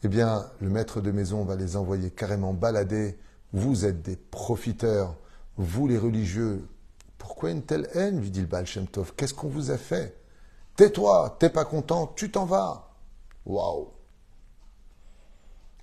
Eh 0.04 0.08
bien, 0.08 0.46
le 0.62 0.70
maître 0.70 1.02
de 1.02 1.10
maison 1.12 1.44
va 1.46 1.56
les 1.56 1.76
envoyer 1.76 2.12
carrément 2.12 2.54
balader. 2.54 3.18
Vous 3.54 3.86
êtes 3.86 4.04
des 4.04 4.16
profiteurs, 4.16 5.16
vous 5.58 5.88
les 5.88 5.98
religieux. 5.98 6.68
Pourquoi 7.18 7.50
une 7.50 7.64
telle 7.64 7.90
haine? 7.94 8.22
lui 8.22 8.30
dit 8.30 8.42
le 8.42 8.48
Baal. 8.48 8.66
Qu'est-ce 9.18 9.34
qu'on 9.34 9.50
vous 9.50 9.72
a 9.72 9.78
fait? 9.78 10.16
Tais-toi, 10.76 11.38
t'es 11.40 11.50
pas 11.50 11.66
content, 11.66 12.14
tu 12.16 12.30
t'en 12.30 12.46
vas. 12.46 12.96
Waouh 13.46 13.90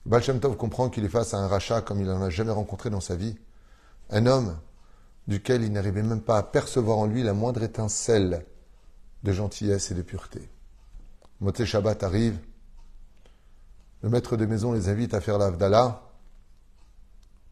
Baal 0.07 0.23
comprend 0.57 0.89
qu'il 0.89 1.05
est 1.05 1.09
face 1.09 1.35
à 1.35 1.39
un 1.39 1.49
rachat 1.49 1.81
comme 1.81 2.01
il 2.01 2.07
n'en 2.07 2.23
a 2.23 2.31
jamais 2.31 2.53
rencontré 2.53 2.91
dans 2.91 3.01
sa 3.01 3.17
vie. 3.17 3.37
Un 4.11 4.27
homme 4.27 4.59
duquel 5.27 5.63
il 5.63 5.73
n'arrivait 5.73 6.03
même 6.03 6.21
pas 6.21 6.39
à 6.39 6.43
percevoir 6.43 6.99
en 6.99 7.07
lui 7.07 7.23
la 7.23 7.35
moindre 7.35 7.63
étincelle 7.63 8.47
de 9.23 9.33
gentillesse 9.33 9.91
et 9.91 9.95
de 9.95 10.03
pureté. 10.03 10.49
Moté 11.41 11.67
Shabbat 11.67 12.03
arrive, 12.03 12.39
le 14.03 14.09
maître 14.09 14.37
de 14.37 14.47
maison 14.47 14.73
les 14.73 14.89
invite 14.89 15.15
à 15.15 15.21
faire 15.21 15.39
l'Avdallah, 15.39 16.03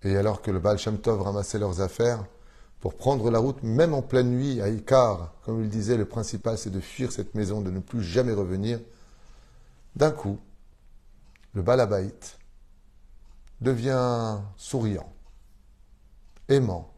Et 0.02 0.16
alors 0.16 0.42
que 0.42 0.50
le 0.50 0.58
Baal 0.58 0.78
Shem 0.78 0.98
Tov 0.98 1.22
ramassait 1.22 1.58
leurs 1.58 1.80
affaires, 1.80 2.24
pour 2.80 2.94
prendre 2.94 3.30
la 3.30 3.38
route, 3.38 3.62
même 3.62 3.94
en 3.94 4.02
pleine 4.02 4.30
nuit, 4.30 4.60
à 4.60 4.68
Icar, 4.68 5.32
comme 5.42 5.62
il 5.62 5.70
disait, 5.70 5.96
le 5.96 6.04
principal 6.04 6.58
c'est 6.58 6.70
de 6.70 6.80
fuir 6.80 7.10
cette 7.10 7.34
maison, 7.34 7.62
de 7.62 7.70
ne 7.70 7.80
plus 7.80 8.02
jamais 8.02 8.34
revenir. 8.34 8.78
D'un 9.96 10.10
coup, 10.10 10.38
le 11.54 11.62
Balabait 11.62 12.14
devient 13.62 14.38
souriant, 14.58 15.10
aimant 16.48 16.92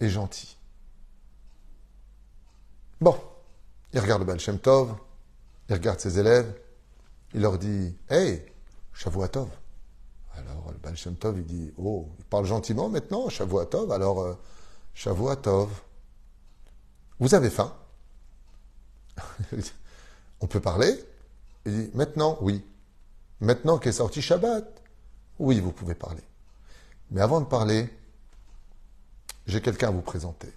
et 0.00 0.08
gentil. 0.08 0.56
Bon, 3.00 3.18
il 3.92 4.00
regarde 4.00 4.22
le 4.22 4.26
Baal 4.26 4.60
Tov, 4.60 4.94
il 5.68 5.74
regarde 5.74 6.00
ses 6.00 6.18
élèves, 6.18 6.52
il 7.34 7.40
leur 7.40 7.58
dit 7.58 7.96
Hey, 8.08 8.44
Shavuatov. 8.92 9.48
Alors 10.34 10.70
le 10.70 10.78
Baal 10.78 10.96
Tov, 10.96 11.38
il 11.38 11.46
dit 11.46 11.72
Oh, 11.76 12.08
il 12.18 12.24
parle 12.24 12.46
gentiment 12.46 12.88
maintenant, 12.88 13.28
Shavuatov. 13.28 13.92
Alors, 13.92 14.20
euh, 14.20 14.34
vous 17.18 17.34
avez 17.34 17.50
faim 17.50 17.74
On 20.40 20.46
peut 20.46 20.60
parler? 20.60 20.94
Il 21.66 21.72
dit 21.72 21.90
Maintenant, 21.94 22.38
oui. 22.40 22.64
Maintenant 23.40 23.78
qu'est 23.78 23.92
sorti 23.92 24.22
Shabbat, 24.22 24.64
oui, 25.38 25.60
vous 25.60 25.72
pouvez 25.72 25.94
parler. 25.94 26.22
Mais 27.10 27.20
avant 27.20 27.40
de 27.40 27.46
parler, 27.46 27.88
j'ai 29.46 29.60
quelqu'un 29.60 29.88
à 29.88 29.92
vous 29.92 30.02
présenter. 30.02 30.52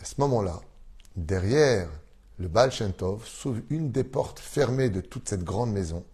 à 0.00 0.04
ce 0.04 0.14
moment-là, 0.20 0.60
derrière 1.16 1.88
le 2.38 2.48
Baal 2.48 2.70
Shem 2.72 2.92
Tov 2.92 3.26
s'ouvre 3.26 3.60
une 3.68 3.90
des 3.90 4.04
portes 4.04 4.38
fermées 4.38 4.88
de 4.88 5.00
toute 5.00 5.28
cette 5.28 5.44
grande 5.44 5.72
maison 5.72 6.04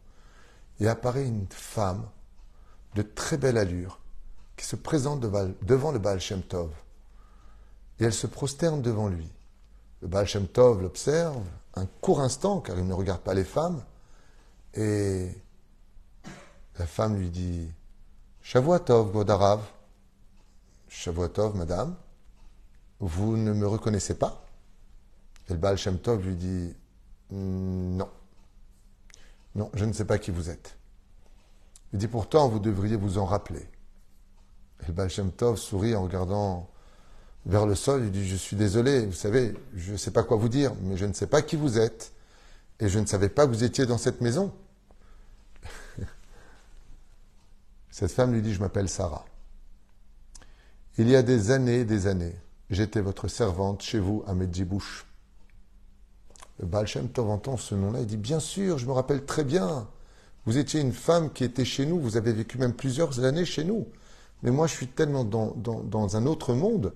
et 0.81 0.89
apparaît 0.89 1.27
une 1.27 1.47
femme 1.51 2.09
de 2.95 3.03
très 3.03 3.37
belle 3.37 3.59
allure 3.59 4.01
qui 4.57 4.65
se 4.65 4.77
présente 4.77 5.21
devant 5.21 5.93
le 5.93 5.99
Baal 5.99 6.21
Shem 6.21 6.43
Tov. 6.43 6.73
Et 8.01 8.05
elle 8.05 8.13
se 8.13 8.27
prosterne 8.27 8.83
devant 8.83 9.09
lui. 9.09 9.31
Le 10.03 10.09
Baal 10.09 10.27
Shem 10.27 10.49
Tov 10.49 10.83
l'observe 10.83 11.45
un 11.75 11.87
court 12.01 12.21
instant, 12.21 12.61
car 12.61 12.79
il 12.79 12.87
ne 12.87 12.95
regarde 12.95 13.21
pas 13.21 13.35
les 13.35 13.45
femmes, 13.45 13.85
et 14.75 15.31
la 16.79 16.87
femme 16.87 17.17
lui 17.17 17.31
dit 17.31 17.71
Shavuatov, 18.47 19.11
Godarav. 19.11 19.61
Shavuatov, 20.89 21.57
madame, 21.57 21.97
vous 23.01 23.37
ne 23.37 23.53
me 23.53 23.67
reconnaissez 23.67 24.15
pas? 24.15 24.47
Et 25.49 25.53
le 25.53 25.59
Baal 25.59 25.77
Shem 25.77 25.99
Tov 25.99 26.25
lui 26.25 26.37
dit 26.37 26.73
Non. 27.33 28.09
Non, 29.57 29.69
je 29.75 29.85
ne 29.85 29.93
sais 29.93 30.05
pas 30.05 30.19
qui 30.19 30.31
vous 30.31 30.49
êtes. 30.49 30.77
Il 31.93 31.99
dit 31.99 32.07
Pourtant, 32.07 32.49
vous 32.49 32.61
devriez 32.61 32.95
vous 32.95 33.19
en 33.19 33.25
rappeler. 33.25 33.69
Et 34.83 34.87
le 34.87 34.93
Baal 34.93 35.11
Shem 35.11 35.33
Tov 35.33 35.57
sourit 35.57 35.97
en 35.97 36.05
regardant 36.05 36.71
vers 37.47 37.67
le 37.67 37.75
sol. 37.75 38.05
Il 38.05 38.13
dit 38.13 38.29
Je 38.29 38.37
suis 38.37 38.55
désolé, 38.55 39.07
vous 39.07 39.13
savez, 39.13 39.55
je 39.75 39.91
ne 39.91 39.97
sais 39.97 40.13
pas 40.13 40.23
quoi 40.23 40.37
vous 40.37 40.49
dire, 40.49 40.73
mais 40.83 40.97
je 40.97 41.07
ne 41.07 41.15
sais 41.15 41.27
pas 41.27 41.43
qui 41.43 41.57
vous 41.57 41.81
êtes. 41.81 42.13
Et 42.79 42.89
je 42.89 43.01
ne 43.01 43.07
savais 43.07 43.29
pas 43.29 43.45
que 43.45 43.51
vous 43.51 43.65
étiez 43.65 43.87
dans 43.87 43.99
cette 43.99 44.21
maison. 44.21 44.55
Cette 47.97 48.13
femme 48.13 48.35
lui 48.35 48.43
dit 48.43 48.53
Je 48.53 48.61
m'appelle 48.61 48.91
Sarah. 48.91 49.25
Il 50.99 51.09
y 51.09 51.17
a 51.17 51.23
des 51.23 51.51
années 51.51 51.87
des 51.87 52.07
années, 52.07 52.37
j'étais 52.69 53.01
votre 53.01 53.27
servante 53.27 53.81
chez 53.81 53.99
vous 53.99 54.23
à 54.27 54.35
Medjibouche. 54.35 55.07
Le 56.59 56.67
Baal 56.67 56.87
Shem 56.87 57.09
Tov 57.09 57.31
entend 57.31 57.57
ce 57.57 57.75
nom-là, 57.75 58.01
il 58.01 58.07
dit 58.07 58.19
Bien 58.19 58.39
sûr, 58.39 58.77
je 58.77 58.85
me 58.85 58.93
rappelle 58.93 59.25
très 59.25 59.45
bien. 59.45 59.89
Vous 60.45 60.59
étiez 60.59 60.83
une 60.83 60.93
femme 60.93 61.33
qui 61.33 61.43
était 61.43 61.65
chez 61.65 61.87
nous, 61.87 61.99
vous 61.99 62.19
avez 62.19 62.35
vécu 62.35 62.59
même 62.59 62.75
plusieurs 62.75 63.25
années 63.25 63.47
chez 63.47 63.65
nous. 63.65 63.89
Mais 64.43 64.51
moi, 64.51 64.67
je 64.67 64.75
suis 64.75 64.89
tellement 64.89 65.25
dans, 65.25 66.17
un 66.17 66.27
autre 66.27 66.53
monde 66.53 66.93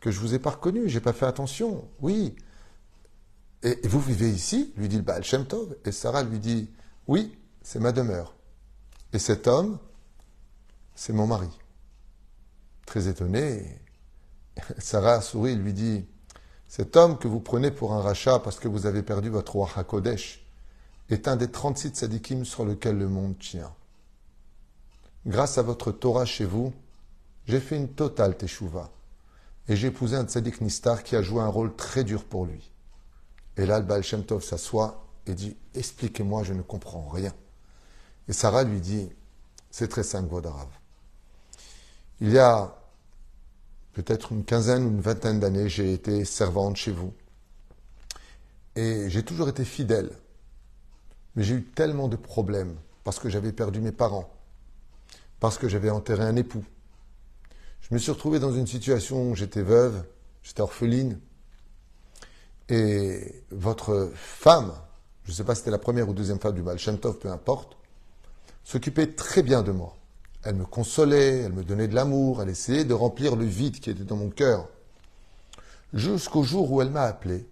que 0.00 0.10
je 0.10 0.18
ne 0.18 0.26
vous 0.26 0.34
ai 0.34 0.40
pas 0.40 0.50
reconnu, 0.50 0.88
j'ai 0.88 0.98
pas 0.98 1.12
fait 1.12 1.26
attention. 1.26 1.84
Oui. 2.00 2.34
Et, 3.62 3.78
vous 3.86 4.00
vivez 4.00 4.28
ici 4.28 4.72
lui 4.76 4.88
dit 4.88 4.96
le 4.96 5.02
Baal 5.02 5.22
Shem 5.22 5.46
Tov. 5.46 5.76
Et 5.84 5.92
Sarah 5.92 6.24
lui 6.24 6.40
dit 6.40 6.68
Oui, 7.06 7.38
c'est 7.62 7.78
ma 7.78 7.92
demeure. 7.92 8.34
Et 9.12 9.20
cet 9.20 9.46
homme, 9.46 9.78
c'est 10.94 11.12
mon 11.12 11.26
mari. 11.26 11.50
Très 12.86 13.08
étonné, 13.08 13.80
Sarah 14.78 15.20
sourit 15.20 15.52
et 15.52 15.56
lui 15.56 15.72
dit 15.72 16.06
cet 16.68 16.96
homme 16.96 17.18
que 17.18 17.28
vous 17.28 17.40
prenez 17.40 17.70
pour 17.70 17.92
un 17.92 18.00
rachat 18.00 18.38
parce 18.38 18.58
que 18.58 18.68
vous 18.68 18.86
avez 18.86 19.02
perdu 19.02 19.28
votre 19.28 19.52
roi 19.56 19.68
est 21.08 21.26
un 21.26 21.36
des 21.36 21.50
36 21.50 21.94
sadikim 21.94 22.44
sur 22.44 22.64
lequel 22.64 22.96
le 22.96 23.08
monde 23.08 23.38
tient. 23.38 23.74
Grâce 25.26 25.58
à 25.58 25.62
votre 25.62 25.90
Torah 25.90 26.24
chez 26.24 26.44
vous, 26.44 26.72
j'ai 27.46 27.60
fait 27.60 27.76
une 27.76 27.88
totale 27.88 28.36
teshuva 28.36 28.90
et 29.68 29.76
j'ai 29.76 29.88
épousé 29.88 30.16
un 30.16 30.24
tzadik 30.24 30.60
Nistar 30.60 31.02
qui 31.02 31.16
a 31.16 31.22
joué 31.22 31.42
un 31.42 31.48
rôle 31.48 31.74
très 31.74 32.04
dur 32.04 32.24
pour 32.24 32.46
lui. 32.46 32.70
Et 33.56 33.66
là, 33.66 33.78
le 33.78 33.84
Baal 33.84 34.04
s'assoit 34.04 35.04
et 35.26 35.34
dit 35.34 35.56
Expliquez-moi, 35.74 36.44
je 36.44 36.52
ne 36.52 36.62
comprends 36.62 37.08
rien. 37.08 37.32
Et 38.28 38.32
Sarah 38.32 38.64
lui 38.64 38.80
dit 38.80 39.10
C'est 39.70 39.88
très 39.88 40.02
simple, 40.02 40.28
Vodarav. 40.28 40.68
Il 42.20 42.30
y 42.30 42.38
a 42.38 42.74
peut-être 43.92 44.32
une 44.32 44.44
quinzaine 44.44 44.84
ou 44.84 44.88
une 44.90 45.00
vingtaine 45.00 45.40
d'années, 45.40 45.68
j'ai 45.68 45.92
été 45.92 46.24
servante 46.24 46.76
chez 46.76 46.92
vous. 46.92 47.12
Et 48.76 49.08
j'ai 49.08 49.22
toujours 49.22 49.48
été 49.48 49.64
fidèle. 49.64 50.10
Mais 51.34 51.44
j'ai 51.44 51.54
eu 51.54 51.64
tellement 51.64 52.08
de 52.08 52.16
problèmes 52.16 52.76
parce 53.04 53.18
que 53.18 53.28
j'avais 53.28 53.52
perdu 53.52 53.80
mes 53.80 53.92
parents, 53.92 54.30
parce 55.38 55.58
que 55.58 55.68
j'avais 55.68 55.90
enterré 55.90 56.22
un 56.22 56.36
époux. 56.36 56.64
Je 57.80 57.94
me 57.94 57.98
suis 57.98 58.12
retrouvé 58.12 58.38
dans 58.38 58.52
une 58.52 58.66
situation 58.66 59.30
où 59.30 59.34
j'étais 59.34 59.62
veuve, 59.62 60.04
j'étais 60.42 60.60
orpheline. 60.60 61.18
Et 62.68 63.44
votre 63.50 64.12
femme, 64.14 64.74
je 65.24 65.30
ne 65.30 65.34
sais 65.34 65.44
pas 65.44 65.54
si 65.54 65.60
c'était 65.60 65.70
la 65.70 65.78
première 65.78 66.08
ou 66.08 66.12
deuxième 66.12 66.38
femme 66.38 66.54
du 66.54 66.62
Baal 66.62 66.78
peu 67.20 67.30
importe, 67.30 67.76
s'occupait 68.62 69.08
très 69.08 69.42
bien 69.42 69.62
de 69.62 69.72
moi. 69.72 69.96
Elle 70.42 70.54
me 70.54 70.64
consolait, 70.64 71.40
elle 71.40 71.52
me 71.52 71.64
donnait 71.64 71.88
de 71.88 71.94
l'amour, 71.94 72.42
elle 72.42 72.48
essayait 72.48 72.84
de 72.84 72.94
remplir 72.94 73.36
le 73.36 73.44
vide 73.44 73.78
qui 73.80 73.90
était 73.90 74.04
dans 74.04 74.16
mon 74.16 74.30
cœur. 74.30 74.68
Jusqu'au 75.92 76.42
jour 76.42 76.70
où 76.72 76.80
elle 76.80 76.90
m'a 76.90 77.02
appelé, 77.02 77.46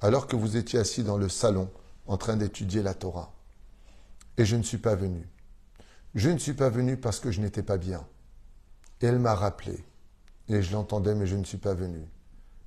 alors 0.00 0.26
que 0.26 0.36
vous 0.36 0.56
étiez 0.56 0.78
assis 0.78 1.04
dans 1.04 1.16
le 1.16 1.28
salon 1.28 1.70
en 2.06 2.16
train 2.16 2.36
d'étudier 2.36 2.82
la 2.82 2.94
Torah. 2.94 3.32
Et 4.36 4.44
je 4.44 4.56
ne 4.56 4.62
suis 4.62 4.78
pas 4.78 4.94
venu. 4.94 5.28
Je 6.14 6.30
ne 6.30 6.38
suis 6.38 6.54
pas 6.54 6.70
venu 6.70 6.96
parce 6.96 7.20
que 7.20 7.30
je 7.30 7.40
n'étais 7.40 7.62
pas 7.62 7.78
bien. 7.78 8.06
Et 9.00 9.06
elle 9.06 9.18
m'a 9.18 9.34
rappelé. 9.34 9.84
Et 10.48 10.60
je 10.60 10.72
l'entendais, 10.72 11.14
mais 11.14 11.26
je 11.26 11.36
ne 11.36 11.44
suis 11.44 11.58
pas 11.58 11.74
venu. 11.74 12.00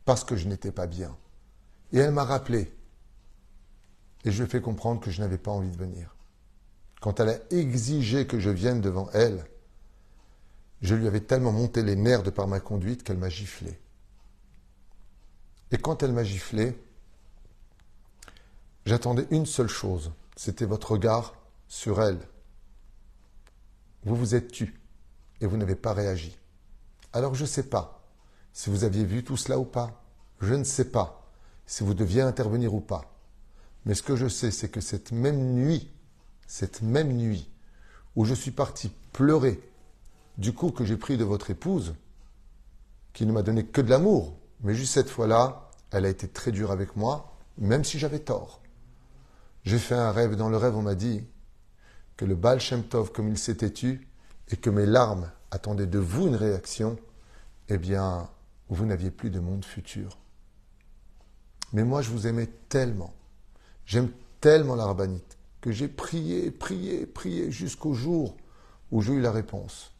Parce 0.06 0.23
que 0.23 0.36
je 0.36 0.47
n'étais 0.47 0.71
pas 0.71 0.88
bien. 0.88 1.15
Et 1.91 1.97
elle 1.97 2.12
m'a 2.12 2.23
rappelé. 2.23 2.73
Et 4.23 4.32
je 4.32 4.38
lui 4.38 4.47
ai 4.47 4.49
fait 4.49 4.62
comprendre 4.62 5.01
que 5.01 5.12
je 5.12 5.21
n'avais 5.21 5.38
pas 5.38 5.51
envie 5.51 5.71
de 5.71 5.77
venir. 5.77 6.15
Quand 7.01 7.19
elle 7.19 7.30
a 7.30 7.39
exigé 7.51 8.25
que 8.25 8.39
je 8.39 8.49
vienne 8.49 8.82
devant 8.82 9.10
elle, 9.13 9.45
je 10.81 10.95
lui 10.95 11.07
avais 11.07 11.21
tellement 11.21 11.51
monté 11.51 11.83
les 11.83 11.95
nerfs 11.95 12.23
de 12.23 12.29
par 12.29 12.47
ma 12.47 12.59
conduite 12.59 13.03
qu'elle 13.03 13.17
m'a 13.17 13.29
giflé. 13.29 13.79
Et 15.71 15.77
quand 15.77 16.03
elle 16.03 16.13
m'a 16.13 16.23
giflé, 16.23 16.77
j'attendais 18.85 19.27
une 19.31 19.45
seule 19.45 19.67
chose, 19.67 20.11
c'était 20.35 20.65
votre 20.65 20.91
regard 20.91 21.35
sur 21.67 22.01
elle. 22.01 22.19
Vous 24.03 24.15
vous 24.15 24.35
êtes 24.35 24.51
tu 24.51 24.79
et 25.41 25.45
vous 25.45 25.57
n'avez 25.57 25.75
pas 25.75 25.93
réagi. 25.93 26.37
Alors 27.13 27.35
je 27.35 27.41
ne 27.41 27.47
sais 27.47 27.63
pas 27.63 28.05
si 28.53 28.69
vous 28.69 28.83
aviez 28.83 29.03
vu 29.03 29.23
tout 29.23 29.37
cela 29.37 29.59
ou 29.59 29.65
pas. 29.65 30.03
Je 30.39 30.53
ne 30.53 30.63
sais 30.63 30.85
pas 30.85 31.29
si 31.65 31.83
vous 31.83 31.93
deviez 31.93 32.21
intervenir 32.21 32.73
ou 32.73 32.79
pas. 32.79 33.13
Mais 33.85 33.95
ce 33.95 34.03
que 34.03 34.15
je 34.15 34.27
sais, 34.27 34.51
c'est 34.51 34.69
que 34.69 34.81
cette 34.81 35.11
même 35.11 35.53
nuit, 35.53 35.91
cette 36.45 36.81
même 36.81 37.13
nuit 37.13 37.49
où 38.15 38.25
je 38.25 38.33
suis 38.33 38.51
parti 38.51 38.91
pleurer 39.13 39.61
du 40.38 40.54
coup 40.54 40.71
que 40.71 40.86
j'ai 40.86 40.97
pris 40.97 41.17
de 41.17 41.23
votre 41.23 41.50
épouse, 41.50 41.95
qui 43.13 43.26
ne 43.26 43.32
m'a 43.32 43.41
donné 43.41 43.65
que 43.65 43.82
de 43.82 43.89
l'amour, 43.89 44.38
mais 44.62 44.76
juste 44.76 44.93
cette 44.93 45.10
fois-là, 45.10 45.69
elle 45.91 46.06
a 46.06 46.10
été 46.10 46.28
très 46.28 46.52
dure 46.52 46.71
avec 46.71 46.95
moi, 46.95 47.34
même 47.58 47.84
si 47.84 47.97
j'avais 47.97 48.19
tort. 48.19 48.62
J'ai 49.63 49.80
fait 49.80 49.95
un 49.95 50.12
rêve, 50.12 50.36
dans 50.36 50.50
le 50.50 50.58
rêve 50.58 50.76
on 50.76 50.84
m'a 50.84 50.95
dit 50.95 51.23
que 52.15 52.26
le 52.26 52.36
Baal 52.36 52.60
Shem 52.60 52.84
Tov, 52.84 53.12
comme 53.12 53.30
il 53.30 53.38
s'était 53.38 53.71
tu, 53.71 54.08
et 54.50 54.58
que 54.58 54.69
mes 54.69 54.86
larmes 54.86 55.32
attendaient 55.52 55.88
de 55.88 56.00
vous 56.00 56.28
une 56.28 56.36
réaction, 56.36 56.97
eh 57.69 57.78
bien, 57.78 58.30
vous 58.69 58.86
n'aviez 58.86 59.12
plus 59.12 59.30
de 59.30 59.39
monde 59.39 59.65
futur. 59.65 60.17
Mais 61.73 61.84
moi, 61.84 62.02
je 62.02 62.10
vous 62.10 62.28
aimais 62.28 62.50
tellement, 62.69 63.13
j'aime 63.86 64.10
tellement 64.39 64.76
la 64.76 64.95
que 65.60 65.71
j'ai 65.71 65.88
prié, 65.88 66.52
prié, 66.52 67.06
prié 67.06 67.52
jusqu'au 67.52 67.93
jour 67.93 68.38
où 68.91 69.02
j'ai 69.02 69.13
eu 69.13 69.21
la 69.21 69.32
réponse. 69.32 69.91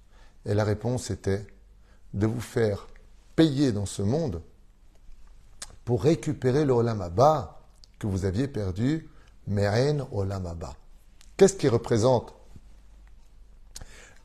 Et 0.47 0.53
la 0.53 0.63
réponse 0.63 1.12
était 1.12 1.45
de 2.13 2.25
vous 2.25 2.41
faire 2.41 2.88
payer 3.36 3.73
dans 3.73 3.86
ce 3.86 4.01
monde 4.01 4.41
pour 5.86 6.01
récupérer 6.03 6.65
le 6.65 6.73
Olamaba 6.73 7.62
que 7.99 8.07
vous 8.07 8.25
aviez 8.25 8.47
perdu, 8.47 9.10
Meren 9.47 10.05
Olamaba. 10.12 10.75
Qu'est-ce 11.36 11.55
qui 11.55 11.67
représente 11.67 12.33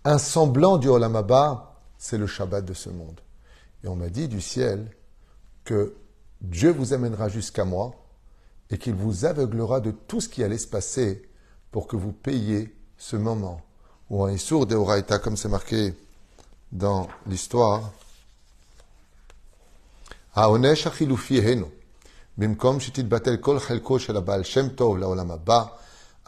Un 0.05 0.19
semblant 0.19 0.79
du 0.79 0.89
Olamaba, 0.89 1.81
c'est 1.99 2.19
le 2.19 2.27
Shabbat 2.27 2.65
de 2.65 2.73
ce 2.73 2.89
monde. 2.89 3.21
Et 3.83 3.89
on 3.89 3.97
m'a 3.97 4.09
dit 4.09 4.29
du 4.29 4.41
ciel 4.41 4.91
que 5.65 5.95
Dieu 6.41 6.71
vous 6.71 6.93
amènera 6.93 7.29
jusqu'à 7.29 7.65
moi 7.65 7.93
et 8.71 8.79
qu'il 8.79 8.95
vous 8.95 9.25
aveuglera 9.25 9.81
de 9.81 9.91
tout 9.91 10.21
ce 10.21 10.29
qui 10.29 10.43
allait 10.45 10.59
se 10.59 10.69
passer 10.69 11.29
pour 11.73 11.87
que 11.89 11.97
vous 11.97 12.13
payiez 12.13 12.75
ce 12.97 13.17
moment. 13.17 13.61
Ou 14.11 14.25
un 14.25 14.37
sourd 14.37 14.67
de 14.67 14.77
Horaïta, 14.77 15.19
comme 15.19 15.37
c'est 15.37 15.49
marqué 15.49 15.95
dans 16.72 17.08
l'histoire. 17.28 17.82
העונש 20.36 20.88
החילופי 20.88 21.42
הנו, 21.42 21.66
במקום 22.38 22.80
שתתבטל 22.80 23.38
כל 23.38 23.60
חלקו 23.60 24.00
של 24.00 24.18
הבעל 24.18 24.44
שם 24.44 24.70
טוב 24.70 24.98
לעולם 24.98 25.32
הבא, 25.32 25.64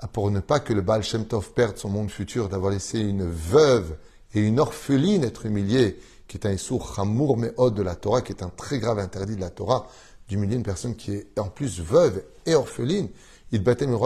pour 0.08 0.32
ne 0.32 0.40
pas 0.40 0.60
que 0.60 0.74
le 0.74 0.82
Baal 0.82 1.04
Shem 1.04 1.26
Tov 1.26 1.52
perde 1.52 1.78
son 1.78 1.90
monde 1.90 2.10
futur, 2.10 2.50
d'avoir 2.50 2.72
laissé 2.72 3.00
une 3.00 3.30
veuve 3.30 3.98
et 4.34 4.40
une 4.40 4.60
orpheline 4.60 5.24
être 5.24 5.46
humiliées, 5.46 6.00
qui 6.28 6.38
est 6.38 6.48
un 6.48 6.56
sourd 6.58 6.94
Hamour 6.98 7.38
Me'od 7.38 7.74
de 7.74 7.82
la 7.82 7.96
Torah, 7.96 8.22
qui 8.22 8.32
est 8.32 8.44
un 8.44 8.50
très 8.50 8.80
grave 8.80 9.00
interdit 9.00 9.36
de 9.36 9.42
la 9.42 9.50
Torah, 9.50 9.88
d'humilier 10.28 10.56
une 10.56 10.64
personne 10.64 10.96
qui 10.96 11.12
est 11.12 11.38
en 11.40 11.50
plus 11.50 11.80
veuve 11.82 12.24
et 12.46 12.56
orpheline. 12.56 13.10
Il 13.52 13.64
battait 13.64 13.88
le 13.88 13.98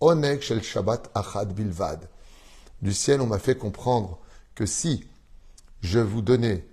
Onek 0.00 0.42
Shel 0.42 0.62
Shabbat 0.62 1.10
Achad 1.14 1.52
Bilvad. 1.52 2.08
Du 2.80 2.92
ciel, 2.92 3.20
on 3.20 3.26
m'a 3.26 3.38
fait 3.38 3.56
comprendre 3.56 4.18
que 4.54 4.66
si 4.66 5.04
je 5.81 5.99
vous 5.99 6.21
donnais 6.21 6.65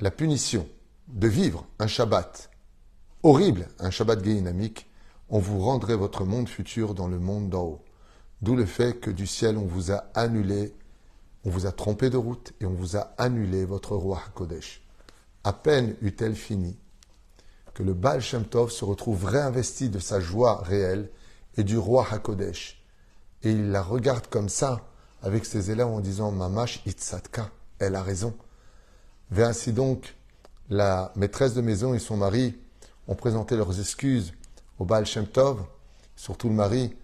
la 0.00 0.10
punition 0.10 0.68
de 1.08 1.28
vivre 1.28 1.66
un 1.78 1.86
Shabbat 1.86 2.50
horrible, 3.22 3.68
un 3.78 3.90
Shabbat 3.90 4.20
dynamique, 4.22 4.90
on 5.28 5.38
vous 5.38 5.58
rendrait 5.60 5.96
votre 5.96 6.24
monde 6.24 6.48
futur 6.48 6.94
dans 6.94 7.08
le 7.08 7.18
monde 7.18 7.50
d'en 7.50 7.64
haut. 7.64 7.84
D'où 8.40 8.54
le 8.54 8.66
fait 8.66 8.94
que 9.00 9.10
du 9.10 9.26
ciel, 9.26 9.58
on 9.58 9.66
vous 9.66 9.90
a 9.90 10.04
annulé, 10.14 10.74
on 11.44 11.50
vous 11.50 11.66
a 11.66 11.72
trompé 11.72 12.08
de 12.08 12.16
route 12.16 12.52
et 12.60 12.66
on 12.66 12.74
vous 12.74 12.96
a 12.96 13.12
annulé 13.18 13.64
votre 13.64 13.96
roi 13.96 14.22
Kodesh. 14.34 14.82
À 15.44 15.52
peine 15.52 15.96
eut-elle 16.02 16.36
fini 16.36 16.78
que 17.74 17.82
le 17.82 17.94
Baal 17.94 18.20
Shem 18.20 18.44
Tov 18.44 18.70
se 18.70 18.84
retrouve 18.84 19.24
réinvesti 19.24 19.88
de 19.88 19.98
sa 19.98 20.20
joie 20.20 20.62
réelle 20.62 21.10
et 21.56 21.64
du 21.64 21.78
roi 21.78 22.06
Hakodesh. 22.10 22.82
Et 23.42 23.52
il 23.52 23.70
la 23.70 23.82
regarde 23.82 24.26
comme 24.26 24.48
ça, 24.48 24.88
avec 25.22 25.44
ses 25.44 25.70
élèves, 25.70 25.86
en 25.86 26.00
disant 26.00 26.32
Mamash 26.32 26.82
Itzatka, 26.86 27.50
elle 27.78 27.94
a 27.94 28.02
raison. 28.02 28.34
Vers 29.30 29.48
ainsi 29.48 29.72
donc, 29.72 30.16
la 30.70 31.12
maîtresse 31.16 31.54
de 31.54 31.60
maison 31.60 31.94
et 31.94 31.98
son 31.98 32.16
mari 32.16 32.56
ont 33.06 33.14
présenté 33.14 33.56
leurs 33.56 33.78
excuses 33.80 34.32
au 34.78 34.84
Baal 34.84 35.06
Shem 35.06 35.26
Tov, 35.26 35.64
surtout 36.16 36.48
le 36.48 36.54
mari. 36.54 36.94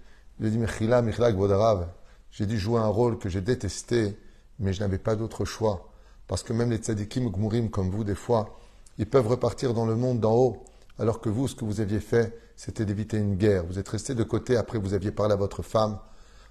Il 0.41 0.47
a 0.47 0.51
dit 0.51 0.59
Mechila, 0.59 1.03
Mechila 1.03 1.33
Gvodarav. 1.33 1.89
J'ai 2.31 2.47
dû 2.47 2.59
jouer 2.59 2.81
un 2.81 2.89
rôle 2.89 3.19
que 3.19 3.29
j'ai 3.29 3.41
détesté, 3.41 4.19
mais 4.59 4.73
je 4.73 4.81
n'avais 4.81 4.99
pas 4.99 5.17
d'autre 5.17 5.45
choix. 5.45 5.91
Parce 6.27 6.43
que 6.43 6.53
même 6.53 6.71
les 6.71 6.79
tzadikim 6.79 7.31
gmurim 7.31 7.71
comme 7.71 7.91
vous, 7.91 8.05
des 8.05 8.15
fois, 8.15 8.59
ils 8.99 9.09
peuvent 9.09 9.29
repartir 9.29 9.75
dans 9.75 9.87
le 9.87 9.97
monde 9.97 10.21
d'en 10.21 10.35
haut, 10.35 10.65
alors 10.99 11.21
que 11.21 11.29
vous, 11.29 11.49
ce 11.49 11.55
que 11.55 11.65
vous 11.65 11.81
aviez 11.81 12.01
fait, 12.01 12.39
c'était 12.57 12.85
d'éviter 12.85 13.19
une 13.19 13.37
guerre. 13.37 13.65
Vous 13.67 13.79
êtes 13.79 13.89
resté 13.89 14.15
de 14.15 14.23
côté, 14.23 14.57
après 14.57 14.79
vous 14.79 14.95
aviez 14.95 15.11
parlé 15.11 15.33
à 15.33 15.37
votre 15.37 15.63
femme. 15.63 15.99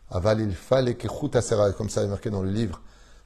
Aval 0.10 0.42
il 0.42 0.54
fallait 0.54 0.96
que 0.96 1.08
comme 1.72 1.90
ça 1.90 2.04
est 2.04 2.08
marqué 2.08 2.30
dans 2.30 2.44
le 2.44 2.52
livre. 2.52 2.82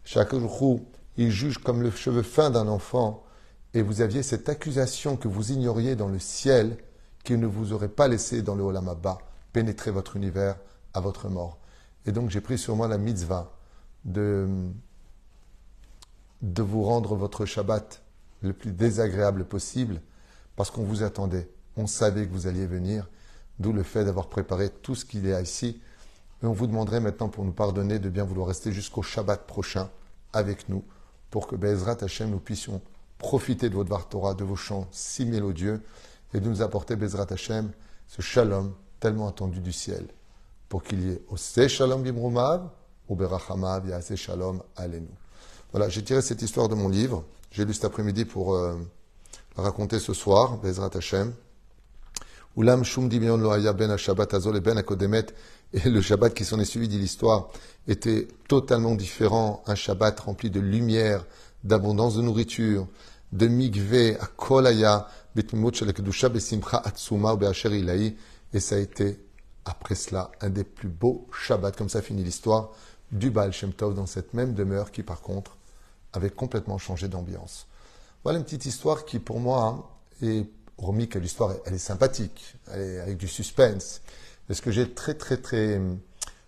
Chaque 0.09 0.33
jour, 0.33 0.79
il 1.17 1.31
juge 1.31 1.57
comme 1.57 1.81
le 1.83 1.91
cheveu 1.91 2.21
fin 2.21 2.49
d'un 2.49 2.69
enfant. 2.69 3.25
Et 3.73 3.81
vous 3.81 3.99
aviez 3.99 4.23
cette 4.23 4.47
accusation 4.47 5.17
que 5.17 5.27
vous 5.27 5.51
ignoriez 5.51 5.97
dans 5.97 6.07
le 6.07 6.17
ciel, 6.17 6.77
qu'il 7.25 7.41
ne 7.41 7.45
vous 7.45 7.73
aurait 7.73 7.89
pas 7.89 8.07
laissé 8.07 8.41
dans 8.41 8.55
le 8.55 8.63
Olamaba 8.63 9.17
pénétrer 9.51 9.91
votre 9.91 10.15
univers 10.15 10.55
à 10.93 11.01
votre 11.01 11.27
mort. 11.27 11.57
Et 12.05 12.13
donc 12.13 12.29
j'ai 12.29 12.39
pris 12.39 12.57
sur 12.57 12.77
moi 12.77 12.87
la 12.87 12.97
mitzvah 12.97 13.51
de, 14.05 14.47
de 16.41 16.61
vous 16.61 16.83
rendre 16.83 17.17
votre 17.17 17.45
Shabbat 17.45 18.01
le 18.43 18.53
plus 18.53 18.71
désagréable 18.71 19.43
possible 19.43 19.99
parce 20.55 20.71
qu'on 20.71 20.83
vous 20.83 21.03
attendait. 21.03 21.49
On 21.75 21.85
savait 21.85 22.25
que 22.25 22.31
vous 22.31 22.47
alliez 22.47 22.65
venir, 22.65 23.09
d'où 23.59 23.73
le 23.73 23.83
fait 23.83 24.05
d'avoir 24.05 24.29
préparé 24.29 24.69
tout 24.69 24.95
ce 24.95 25.03
qu'il 25.03 25.27
y 25.27 25.33
a 25.33 25.41
ici. 25.41 25.81
Et 26.43 26.45
on 26.45 26.53
vous 26.53 26.67
demanderait 26.67 26.99
maintenant 26.99 27.29
pour 27.29 27.43
nous 27.43 27.51
pardonner 27.51 27.99
de 27.99 28.09
bien 28.09 28.23
vouloir 28.23 28.47
rester 28.47 28.71
jusqu'au 28.71 29.01
Shabbat 29.01 29.47
prochain 29.47 29.89
avec 30.33 30.69
nous 30.69 30.83
pour 31.31 31.47
que 31.47 31.55
Bezrat 31.55 31.97
Hashem 32.01 32.29
nous 32.29 32.39
puissions 32.39 32.81
profiter 33.17 33.69
de 33.69 33.75
votre 33.75 33.89
Vartora, 33.89 34.33
de 34.35 34.43
vos 34.43 34.55
chants 34.55 34.87
si 34.91 35.25
mélodieux 35.25 35.81
et 36.33 36.39
de 36.39 36.47
nous 36.47 36.61
apporter 36.61 36.95
Bezrat 36.95 37.27
Hashem 37.31 37.71
ce 38.07 38.21
shalom 38.21 38.73
tellement 38.99 39.27
attendu 39.27 39.59
du 39.59 39.73
ciel 39.73 40.05
pour 40.69 40.83
qu'il 40.83 41.07
y 41.07 41.11
ait 41.11 41.21
au 41.29 41.37
shalom 41.37 42.03
bimrumav 42.03 42.69
ou 43.09 43.15
berachamav 43.15 43.87
yase 43.87 44.15
shalom 44.15 44.61
alenu. 44.75 45.09
Voilà, 45.71 45.89
j'ai 45.89 46.03
tiré 46.03 46.21
cette 46.21 46.41
histoire 46.41 46.69
de 46.69 46.75
mon 46.75 46.87
livre. 46.87 47.23
J'ai 47.51 47.65
lu 47.65 47.73
cet 47.73 47.85
après-midi 47.85 48.25
pour 48.25 48.55
euh, 48.55 48.77
la 49.57 49.63
raconter 49.63 49.99
ce 49.99 50.13
soir, 50.13 50.57
Bezrat 50.57 50.91
Hashem. 50.95 51.33
Ulam 52.55 52.83
shum 52.83 53.09
lo 53.09 53.73
ben 53.73 53.97
Shabbat 53.97 54.33
azol 54.33 54.59
ben 54.59 54.77
akodemet. 54.77 55.33
Et 55.73 55.89
le 55.89 56.01
Shabbat 56.01 56.33
qui 56.33 56.45
s'en 56.45 56.59
est 56.59 56.65
suivi, 56.65 56.87
dit 56.87 56.97
l'histoire, 56.97 57.49
était 57.87 58.27
totalement 58.47 58.95
différent. 58.95 59.61
Un 59.67 59.75
Shabbat 59.75 60.19
rempli 60.19 60.49
de 60.49 60.59
lumière, 60.59 61.25
d'abondance 61.63 62.15
de 62.15 62.21
nourriture, 62.21 62.87
de 63.31 63.47
migvé, 63.47 64.17
à 64.19 64.27
kolaya, 64.27 65.07
Et 68.53 68.59
ça 68.59 68.75
a 68.75 68.79
été, 68.79 69.19
après 69.65 69.95
cela, 69.95 70.31
un 70.41 70.49
des 70.49 70.63
plus 70.63 70.89
beaux 70.89 71.27
Shabbats, 71.31 71.71
comme 71.71 71.89
ça 71.89 72.01
finit 72.01 72.23
l'histoire, 72.23 72.71
du 73.11 73.29
Baal 73.29 73.53
Shem 73.53 73.73
Tov 73.73 73.93
dans 73.93 74.05
cette 74.05 74.33
même 74.33 74.53
demeure 74.53 74.91
qui, 74.91 75.03
par 75.03 75.21
contre, 75.21 75.57
avait 76.13 76.29
complètement 76.29 76.77
changé 76.77 77.07
d'ambiance. 77.07 77.67
Voilà 78.23 78.39
une 78.39 78.45
petite 78.45 78.65
histoire 78.65 79.05
qui, 79.05 79.19
pour 79.19 79.39
moi, 79.39 79.91
est, 80.21 80.45
remis 80.77 81.07
que 81.07 81.19
l'histoire, 81.19 81.53
elle 81.65 81.73
est 81.73 81.79
sympathique, 81.79 82.55
elle 82.71 82.81
est 82.81 82.99
avec 82.99 83.17
du 83.17 83.27
suspense. 83.27 84.01
Et 84.49 84.53
ce 84.53 84.61
que 84.61 84.71
j'ai 84.71 84.93
très, 84.93 85.13
très, 85.13 85.37
très 85.37 85.81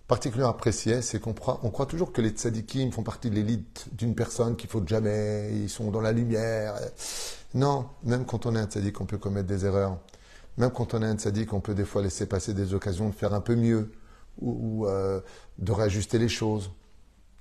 particulièrement 0.08 0.54
apprécié, 0.54 1.02
c'est 1.02 1.20
qu'on 1.20 1.34
croit, 1.34 1.60
on 1.64 1.70
croit 1.70 1.86
toujours 1.86 2.12
que 2.12 2.22
les 2.22 2.30
tzadikim 2.30 2.92
font 2.92 3.04
partie 3.04 3.30
de 3.30 3.36
l'élite 3.36 3.88
d'une 3.92 4.16
personne 4.16 4.56
qu'il 4.56 4.70
faut 4.70 4.84
jamais, 4.86 5.52
ils 5.54 5.70
sont 5.70 5.92
dans 5.92 6.02
la 6.02 6.12
lumière. 6.12 6.76
Non, 7.54 7.88
même 8.04 8.26
quand 8.26 8.46
on 8.46 8.56
est 8.56 8.60
un 8.60 8.66
tzadik, 8.66 9.00
on 9.02 9.06
peut 9.06 9.18
commettre 9.18 9.48
des 9.48 9.66
erreurs. 9.66 10.00
Même 10.58 10.72
quand 10.72 10.94
on 10.94 11.02
est 11.02 11.06
un 11.06 11.16
tzadik, 11.16 11.54
on 11.54 11.60
peut 11.60 11.76
des 11.76 11.86
fois 11.86 12.02
laisser 12.02 12.26
passer 12.26 12.54
des 12.54 12.74
occasions 12.74 13.10
de 13.10 13.14
faire 13.14 13.34
un 13.34 13.42
peu 13.42 13.56
mieux 13.56 13.92
ou, 14.42 14.88
euh, 14.88 15.22
de 15.58 15.72
réajuster 15.72 16.18
les 16.18 16.30
choses. 16.30 16.72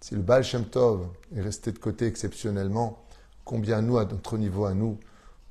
Si 0.01 0.15
le 0.15 0.23
Baal 0.23 0.45
Shem 0.45 0.65
Tov 0.65 1.09
est 1.35 1.41
resté 1.41 1.73
de 1.73 1.79
côté 1.79 2.07
exceptionnellement, 2.07 3.05
combien 3.45 3.81
nous, 3.81 3.99
à 3.99 4.05
notre 4.05 4.37
niveau 4.39 4.65
à 4.67 4.75
nous, 4.75 4.99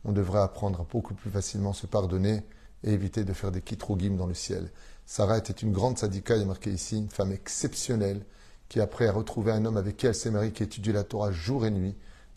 on 0.06 0.12
devrait 0.12 0.42
apprendre 0.42 0.82
à 0.82 0.86
beaucoup 0.90 1.14
plus 1.14 1.32
facilement 1.32 1.74
se 1.74 1.88
pardonner 1.88 2.44
et 2.84 2.92
éviter 2.92 3.24
de 3.24 3.34
faire 3.34 3.52
des 3.52 3.62
kitrogim 3.62 4.16
dans 4.16 4.28
le 4.28 4.34
ciel. 4.34 4.72
Sarah 5.06 5.38
était 5.38 5.54
une 5.54 5.72
grande 5.72 5.98
sadika, 5.98 6.36
il 6.36 6.42
est 6.42 6.46
marqué 6.46 6.72
ici, 6.72 6.98
une 6.98 7.10
femme 7.10 7.32
exceptionnelle, 7.32 8.26
qui 8.70 8.82
après 8.82 9.08
a 9.08 9.12
retrouvé 9.12 9.52
un 9.52 9.64
homme 9.66 9.78
avec 9.78 9.98
qui 9.98 10.08
elle 10.08 10.16
s'est 10.16 10.32
mariée, 10.32 10.52
qui 10.52 10.64
étudiait 10.64 10.94
la 10.94 11.04
Torah 11.04 11.32
jour 11.32 11.66
et 11.66 11.72
nuit. 11.72 11.96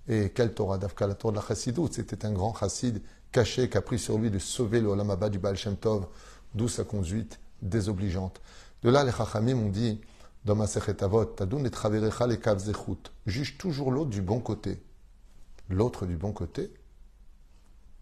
Et 0.09 0.31
quelle 0.31 0.55
Torah? 0.55 0.79
Dafka, 0.79 1.07
la 1.07 1.15
Torah 1.15 1.33
de 1.33 1.37
la 1.39 1.47
Chassidut. 1.47 1.93
C'était 1.93 2.25
un 2.25 2.33
grand 2.33 2.55
chassid 2.55 3.03
caché 3.33 3.69
qui 3.69 3.77
a 3.77 3.83
pris 3.83 3.99
sur 3.99 4.19
lui 4.19 4.31
de 4.31 4.39
sauver 4.39 4.81
le 4.81 4.89
Olamaba 4.89 5.29
du 5.29 5.39
Baal 5.39 5.57
Shem 5.57 5.77
Tov, 5.77 6.07
d'où 6.55 6.69
sa 6.69 6.85
conduite 6.85 7.39
désobligeante. 7.63 8.41
De 8.83 8.91
là, 8.91 9.05
les 9.05 9.13
Chachamim 9.13 9.59
ont 9.59 9.69
dit, 9.69 10.01
dans 10.45 10.55
ma 10.55 10.65
Avot, 10.65 11.25
Traverecha 11.25 12.27
les 12.27 12.41
juge 13.27 13.59
toujours 13.59 13.93
l'autre 13.93 14.11
du 14.11 14.23
bon 14.23 14.41
côté. 14.41 14.83
L'autre 15.69 16.07
du 16.07 16.17
bon 16.17 16.33
côté? 16.33 16.73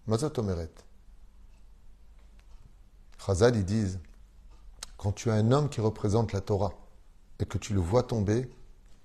Mazat 0.06 0.32
Omeret. 0.38 0.70
Chazal, 3.24 3.56
ils 3.56 3.64
disent, 3.64 3.98
quand 4.96 5.12
tu 5.12 5.30
as 5.30 5.34
un 5.34 5.52
homme 5.52 5.68
qui 5.68 5.80
représente 5.80 6.32
la 6.32 6.40
Torah 6.40 6.72
et 7.38 7.44
que 7.44 7.58
tu 7.58 7.74
le 7.74 7.80
vois 7.80 8.02
tomber, 8.02 8.50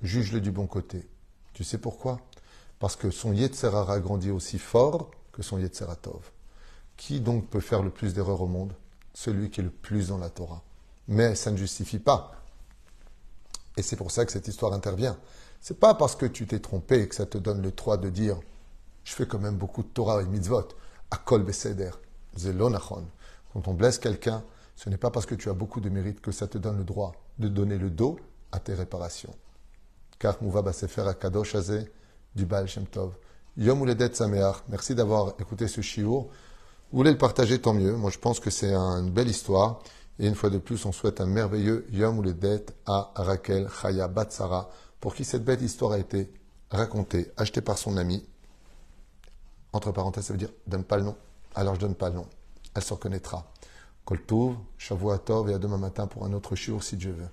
juge-le 0.01 0.41
du 0.41 0.51
bon 0.51 0.67
côté. 0.67 1.07
Tu 1.53 1.63
sais 1.63 1.77
pourquoi? 1.77 2.19
Parce 2.79 2.95
que 2.95 3.11
son 3.11 3.33
Yetzerara 3.33 3.99
grandit 3.99 4.31
aussi 4.31 4.59
fort 4.59 5.11
que 5.31 5.41
son 5.41 5.59
Yetzeratov. 5.59 6.31
Qui 6.97 7.19
donc 7.19 7.47
peut 7.47 7.59
faire 7.59 7.81
le 7.81 7.89
plus 7.89 8.13
d'erreurs 8.13 8.41
au 8.41 8.47
monde? 8.47 8.73
Celui 9.13 9.49
qui 9.49 9.61
est 9.61 9.63
le 9.63 9.69
plus 9.69 10.07
dans 10.09 10.17
la 10.17 10.29
Torah. 10.29 10.63
Mais 11.07 11.35
ça 11.35 11.51
ne 11.51 11.57
justifie 11.57 11.99
pas. 11.99 12.33
Et 13.77 13.81
c'est 13.81 13.95
pour 13.95 14.11
ça 14.11 14.25
que 14.25 14.31
cette 14.31 14.47
histoire 14.47 14.73
intervient. 14.73 15.17
C'est 15.59 15.79
pas 15.79 15.93
parce 15.93 16.15
que 16.15 16.25
tu 16.25 16.45
t'es 16.45 16.59
trompé 16.59 17.07
que 17.07 17.15
ça 17.15 17.25
te 17.25 17.37
donne 17.37 17.61
le 17.61 17.71
droit 17.71 17.97
de 17.97 18.09
dire 18.09 18.39
je 19.03 19.13
fais 19.13 19.27
quand 19.27 19.39
même 19.39 19.57
beaucoup 19.57 19.83
de 19.83 19.87
Torah 19.87 20.21
et 20.21 20.25
mitzvot. 20.25 20.69
Akol 21.11 21.43
beseder. 21.43 21.91
Zelonachon. 22.35 23.05
Quand 23.53 23.67
on 23.67 23.73
blesse 23.73 23.99
quelqu'un, 23.99 24.43
ce 24.75 24.89
n'est 24.89 24.97
pas 24.97 25.11
parce 25.11 25.25
que 25.25 25.35
tu 25.35 25.49
as 25.49 25.53
beaucoup 25.53 25.79
de 25.79 25.89
mérite 25.89 26.21
que 26.21 26.31
ça 26.31 26.47
te 26.47 26.57
donne 26.57 26.77
le 26.77 26.83
droit 26.83 27.13
de 27.37 27.47
donner 27.47 27.77
le 27.77 27.89
dos 27.89 28.19
à 28.51 28.59
tes 28.59 28.73
réparations. 28.73 29.33
Car 30.19 30.41
Mouva 30.41 30.73
Sefer 30.73 31.07
Akadosh 31.07 31.55
Azeh 31.55 31.91
du 32.35 32.45
Baal 32.45 32.67
Shem 32.67 32.85
Tov. 32.87 33.13
Yom 33.57 33.83
Uledet 33.83 34.15
Sameach, 34.15 34.63
merci 34.69 34.95
d'avoir 34.95 35.33
écouté 35.39 35.67
ce 35.67 35.81
shiur. 35.81 36.23
Vous 36.91 36.97
voulez 36.97 37.11
le 37.11 37.17
partager, 37.17 37.59
tant 37.59 37.73
mieux. 37.73 37.95
Moi, 37.95 38.09
je 38.09 38.17
pense 38.17 38.39
que 38.39 38.49
c'est 38.49 38.73
une 38.73 39.11
belle 39.11 39.27
histoire. 39.27 39.81
Et 40.19 40.27
une 40.27 40.35
fois 40.35 40.49
de 40.49 40.57
plus, 40.57 40.85
on 40.85 40.91
souhaite 40.91 41.21
un 41.21 41.25
merveilleux 41.25 41.85
Yom 41.91 42.19
Uledet 42.19 42.65
à 42.85 43.11
Raquel 43.15 43.67
Chaya 43.69 44.07
Batsara 44.07 44.69
pour 44.99 45.13
qui 45.13 45.23
cette 45.23 45.43
belle 45.43 45.61
histoire 45.61 45.91
a 45.91 45.99
été 45.99 46.31
racontée, 46.71 47.31
achetée 47.37 47.61
par 47.61 47.77
son 47.77 47.97
ami. 47.97 48.25
Entre 49.73 49.91
parenthèses, 49.91 50.25
ça 50.25 50.33
veut 50.33 50.39
dire 50.39 50.51
donne 50.67 50.83
pas 50.83 50.97
le 50.97 51.03
nom. 51.03 51.15
Alors 51.55 51.75
je 51.75 51.79
donne 51.81 51.95
pas 51.95 52.09
le 52.09 52.15
nom. 52.15 52.27
Elle 52.75 52.81
s'en 52.81 52.95
reconnaîtra. 52.95 53.51
Koltouv, 54.05 54.57
Tov 55.25 55.49
et 55.49 55.53
à 55.53 55.59
demain 55.59 55.77
matin 55.77 56.07
pour 56.07 56.25
un 56.25 56.33
autre 56.33 56.55
jour 56.55 56.83
si 56.83 56.97
Dieu 56.97 57.11
veut. 57.11 57.29